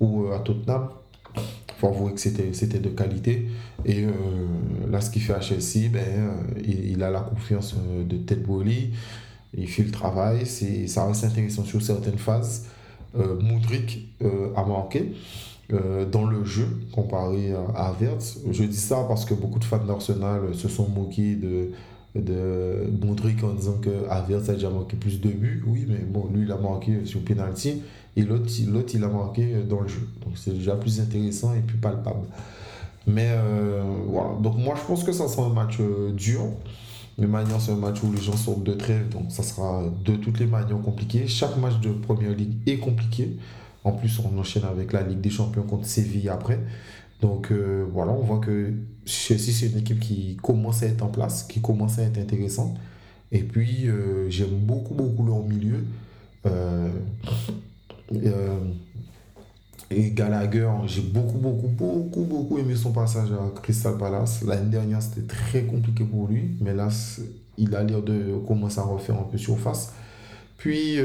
ou 0.00 0.28
à 0.32 0.38
Tottenham, 0.38 0.88
faut 1.76 1.88
avouer 1.88 2.14
que 2.14 2.20
c'était 2.20 2.78
de 2.78 2.88
qualité. 2.88 3.46
Et 3.84 4.06
là, 4.90 5.02
ce 5.02 5.10
qu'il 5.10 5.20
fait 5.20 5.34
à 5.34 5.42
Chelsea, 5.42 5.90
ben, 5.92 6.30
il, 6.64 7.02
a 7.02 7.10
la 7.10 7.20
confiance 7.20 7.74
de 8.08 8.16
Ted 8.16 8.40
Bolly 8.40 8.92
il 9.56 9.68
fait 9.68 9.82
le 9.82 9.90
travail, 9.90 10.46
ça 10.46 11.06
reste 11.06 11.24
intéressant 11.24 11.64
sur 11.64 11.82
certaines 11.82 12.18
phases. 12.18 12.66
Euh, 13.16 13.40
Moudric 13.40 14.06
euh, 14.22 14.52
a 14.54 14.64
manqué 14.64 15.12
euh, 15.72 16.04
dans 16.06 16.24
le 16.24 16.44
jeu 16.44 16.66
comparé 16.92 17.52
à 17.74 17.88
Havertz. 17.88 18.38
Je 18.50 18.64
dis 18.64 18.76
ça 18.76 19.04
parce 19.08 19.24
que 19.24 19.34
beaucoup 19.34 19.58
de 19.58 19.64
fans 19.64 19.84
d'Arsenal 19.84 20.54
se 20.54 20.68
sont 20.68 20.88
moqués 20.88 21.34
de, 21.34 21.70
de 22.14 22.88
en 23.44 23.54
disant 23.54 23.78
que 23.80 24.08
Havertz 24.08 24.48
a 24.48 24.54
déjà 24.54 24.70
manqué 24.70 24.96
plus 24.96 25.20
de 25.20 25.28
buts. 25.28 25.62
Oui, 25.66 25.86
mais 25.88 25.98
bon, 25.98 26.28
lui, 26.32 26.42
il 26.44 26.52
a 26.52 26.56
manqué 26.56 27.04
sur 27.04 27.20
penalty 27.20 27.82
et 28.16 28.22
l'autre, 28.22 28.50
il 28.94 29.04
a 29.04 29.08
manqué 29.08 29.56
dans 29.68 29.80
le 29.80 29.88
jeu. 29.88 30.06
Donc 30.24 30.36
c'est 30.36 30.54
déjà 30.54 30.74
plus 30.74 31.00
intéressant 31.00 31.54
et 31.54 31.60
plus 31.60 31.78
palpable. 31.78 32.26
Mais 33.06 33.28
voilà, 34.06 34.30
donc 34.40 34.58
moi 34.58 34.74
je 34.76 34.86
pense 34.86 35.04
que 35.04 35.12
ça 35.12 35.28
sera 35.28 35.46
un 35.46 35.52
match 35.52 35.78
dur. 36.14 36.42
De 37.18 37.26
manière, 37.26 37.60
c'est 37.60 37.72
un 37.72 37.76
match 37.76 38.00
où 38.04 38.12
les 38.12 38.20
gens 38.20 38.36
sortent 38.36 38.62
de 38.62 38.74
trêve, 38.74 39.08
donc 39.08 39.24
ça 39.30 39.42
sera 39.42 39.82
de 40.04 40.14
toutes 40.14 40.38
les 40.38 40.46
manières 40.46 40.80
compliqué. 40.80 41.26
Chaque 41.26 41.56
match 41.56 41.80
de 41.80 41.90
Première 41.90 42.30
Ligue 42.30 42.54
est 42.66 42.78
compliqué. 42.78 43.36
En 43.84 43.92
plus, 43.92 44.20
on 44.20 44.38
enchaîne 44.38 44.64
avec 44.64 44.92
la 44.92 45.02
Ligue 45.02 45.20
des 45.20 45.30
Champions 45.30 45.62
contre 45.62 45.86
Séville 45.86 46.28
après. 46.28 46.58
Donc 47.20 47.50
euh, 47.50 47.84
voilà, 47.92 48.12
on 48.12 48.22
voit 48.22 48.38
que 48.38 48.72
Chelsea, 49.04 49.50
c'est 49.52 49.66
une 49.66 49.78
équipe 49.78 50.00
qui 50.00 50.36
commence 50.42 50.82
à 50.82 50.86
être 50.86 51.02
en 51.02 51.08
place, 51.08 51.44
qui 51.44 51.60
commence 51.60 51.98
à 51.98 52.02
être 52.02 52.18
intéressante. 52.18 52.76
Et 53.32 53.42
puis, 53.42 53.88
euh, 53.88 54.30
j'aime 54.30 54.56
beaucoup, 54.60 54.94
beaucoup 54.94 55.24
leur 55.24 55.42
milieu. 55.42 55.84
Euh, 56.46 56.88
et 59.90 60.10
Gallagher, 60.12 60.70
j'ai 60.86 61.02
beaucoup, 61.02 61.38
beaucoup, 61.38 61.68
beaucoup, 61.68 62.24
beaucoup 62.24 62.58
aimé 62.58 62.74
son 62.76 62.92
passage 62.92 63.28
à 63.32 63.60
Crystal 63.60 63.96
Palace. 63.98 64.42
L'année 64.46 64.70
dernière, 64.70 65.02
c'était 65.02 65.26
très 65.26 65.64
compliqué 65.64 66.04
pour 66.04 66.28
lui, 66.28 66.56
mais 66.60 66.74
là, 66.74 66.88
il 67.58 67.74
a 67.74 67.82
l'air 67.82 68.02
de 68.02 68.38
commencer 68.46 68.78
à 68.78 68.82
refaire 68.82 69.16
un 69.16 69.24
peu 69.24 69.38
surface. 69.38 69.92
Puis, 70.56 70.98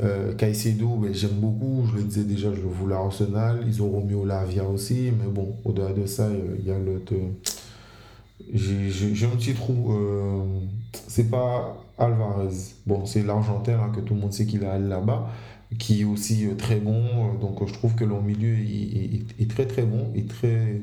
euh, 0.00 0.30
euh, 0.30 0.34
Caicedo, 0.34 0.96
ben, 0.96 1.14
j'aime 1.14 1.34
beaucoup, 1.34 1.86
je 1.90 1.96
le 1.96 2.02
disais 2.02 2.24
déjà, 2.24 2.52
je 2.52 2.60
le 2.60 2.68
voulais 2.68 2.94
à 2.94 2.98
Arsenal. 2.98 3.64
Ils 3.66 3.82
ont 3.82 3.90
Romeo 3.90 4.24
Lavia 4.24 4.64
aussi, 4.64 5.12
mais 5.18 5.30
bon, 5.30 5.56
au-delà 5.64 5.92
de 5.92 6.06
ça, 6.06 6.28
il 6.58 6.66
y 6.66 6.70
a 6.70 6.78
le. 6.78 7.00
J'ai 8.52 9.26
un 9.26 9.36
petit 9.36 9.54
trou. 9.54 9.92
Euh, 9.92 10.42
c'est 11.08 11.30
pas 11.30 11.76
Alvarez. 11.98 12.54
Bon, 12.86 13.06
c'est 13.06 13.22
l'Argentin 13.22 13.90
que 13.94 14.00
tout 14.00 14.14
le 14.14 14.20
monde 14.20 14.32
sait 14.32 14.46
qu'il 14.46 14.62
est 14.64 14.68
allé 14.68 14.88
là-bas 14.88 15.30
qui 15.78 16.02
est 16.02 16.04
aussi 16.04 16.46
euh, 16.46 16.54
très 16.54 16.76
bon. 16.76 17.02
Euh, 17.04 17.38
donc 17.40 17.66
je 17.66 17.72
trouve 17.72 17.94
que 17.94 18.04
leur 18.04 18.22
milieu 18.22 18.54
est, 18.54 19.50
très 19.50 19.66
très 19.66 19.82
bon 19.82 20.10
et 20.14 20.24
très, 20.24 20.80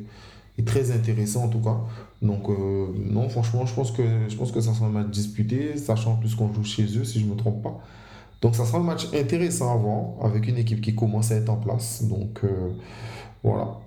est 0.58 0.67
très 0.67 0.91
intéressant 0.91 1.45
en 1.45 1.50
tout 1.50 1.60
cas. 1.60 1.80
Donc 2.21 2.50
euh, 2.50 2.88
non, 2.97 3.30
franchement, 3.30 3.65
je 3.65 3.74
pense, 3.74 3.91
que, 3.91 4.04
je 4.28 4.36
pense 4.36 4.52
que 4.52 4.62
ça 4.62 4.74
sera 4.74 4.88
un 4.88 4.89
match 4.89 5.08
disputé, 5.08 5.78
sachant 5.78 6.15
plus 6.15 6.36
qu'on 6.36 6.54
joue 6.54 6.63
chez 6.63 6.86
eux, 6.97 7.04
si 7.04 7.19
je 7.19 7.26
ne 7.26 7.32
me 7.32 7.36
trompe 7.36 7.63
pas. 7.63 7.80
Donc 8.41 8.56
ça 8.56 8.65
sera 8.65 8.80
un 8.80 8.84
match 8.84 9.08
intéressant 9.13 9.77
voir, 9.77 10.25
avec 10.25 10.47
une 10.47 10.58
équipe 10.58 10.82
qui 10.82 10.95
commence 10.95 11.32
à 11.32 11.36
être 11.36 11.49
en 11.49 11.58
place. 11.58 12.04
Donc 12.04 12.41
voilà. 13.43 13.77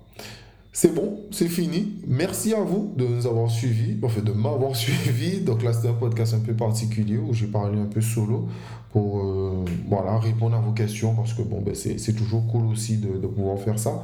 C'est 0.77 0.93
bon, 0.93 1.21
c'est 1.31 1.47
fini. 1.47 2.01
Merci 2.05 2.53
à 2.53 2.59
vous 2.59 2.91
de 2.97 3.07
nous 3.07 3.25
avoir 3.25 3.49
suivis, 3.49 3.97
enfin 4.03 4.21
de 4.21 4.33
m'avoir 4.33 4.75
suivi. 4.75 5.39
Donc 5.39 5.63
là, 5.63 5.71
c'est 5.71 5.87
un 5.87 5.93
podcast 5.93 6.33
un 6.33 6.39
peu 6.39 6.53
particulier 6.53 7.17
où 7.17 7.33
j'ai 7.33 7.47
parlé 7.47 7.79
un 7.79 7.85
peu 7.85 8.01
solo 8.01 8.49
pour 8.91 9.21
euh, 9.21 9.63
voilà, 9.87 10.19
répondre 10.19 10.53
à 10.53 10.59
vos 10.59 10.73
questions 10.73 11.15
parce 11.15 11.33
que 11.33 11.43
bon, 11.43 11.61
ben, 11.61 11.73
c'est 11.73 12.13
toujours 12.13 12.45
cool 12.47 12.65
aussi 12.65 12.97
de 12.97 13.25
pouvoir 13.25 13.57
faire 13.57 13.79
ça. 13.79 14.03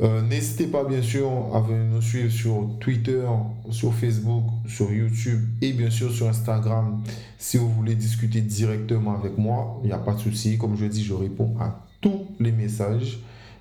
Euh, 0.00 0.22
n'hésitez 0.22 0.66
pas 0.66 0.82
bien 0.82 1.02
sûr 1.02 1.30
à 1.54 1.60
venir 1.60 1.84
nous 1.84 2.02
suivre 2.02 2.30
sur 2.30 2.68
Twitter, 2.80 3.24
sur 3.70 3.94
Facebook, 3.94 4.44
sur 4.66 4.90
YouTube 4.90 5.40
et 5.62 5.72
bien 5.72 5.88
sûr 5.88 6.10
sur 6.10 6.28
Instagram 6.28 7.04
si 7.38 7.58
vous 7.58 7.70
voulez 7.70 7.94
discuter 7.94 8.40
directement 8.40 9.14
avec 9.14 9.38
moi. 9.38 9.78
Il 9.84 9.86
n'y 9.86 9.92
a 9.92 9.98
pas 9.98 10.14
de 10.14 10.18
souci. 10.18 10.58
Comme 10.58 10.76
je 10.76 10.86
dis, 10.86 11.04
je 11.04 11.14
réponds 11.14 11.54
à 11.60 11.86
tous 12.00 12.26
les 12.40 12.50
messages. 12.50 13.20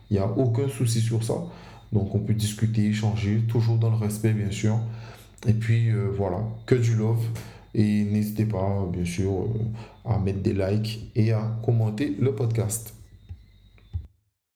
Il 0.10 0.14
n'y 0.14 0.20
a 0.20 0.28
aucun 0.28 0.68
souci 0.70 1.02
sur 1.02 1.24
ça. 1.24 1.36
Donc 1.92 2.16
on 2.16 2.20
peut 2.20 2.34
discuter, 2.34 2.86
échanger, 2.88 3.42
toujours 3.48 3.78
dans 3.78 3.92
le 3.92 3.98
respect 3.98 4.34
bien 4.34 4.50
sûr. 4.50 4.80
Et 5.48 5.54
puis 5.54 5.92
euh, 5.92 6.10
voilà, 6.18 6.40
que 6.66 6.76
du 6.76 6.96
love. 6.96 7.24
Et 7.76 8.04
n'hésitez 8.06 8.46
pas 8.46 8.88
bien 8.92 9.06
sûr 9.06 9.32
euh, 9.32 10.10
à 10.10 10.18
mettre 10.18 10.42
des 10.42 10.54
likes 10.54 11.12
et 11.16 11.32
à 11.32 11.60
commenter 11.64 12.16
le 12.20 12.34
podcast. 12.34 12.96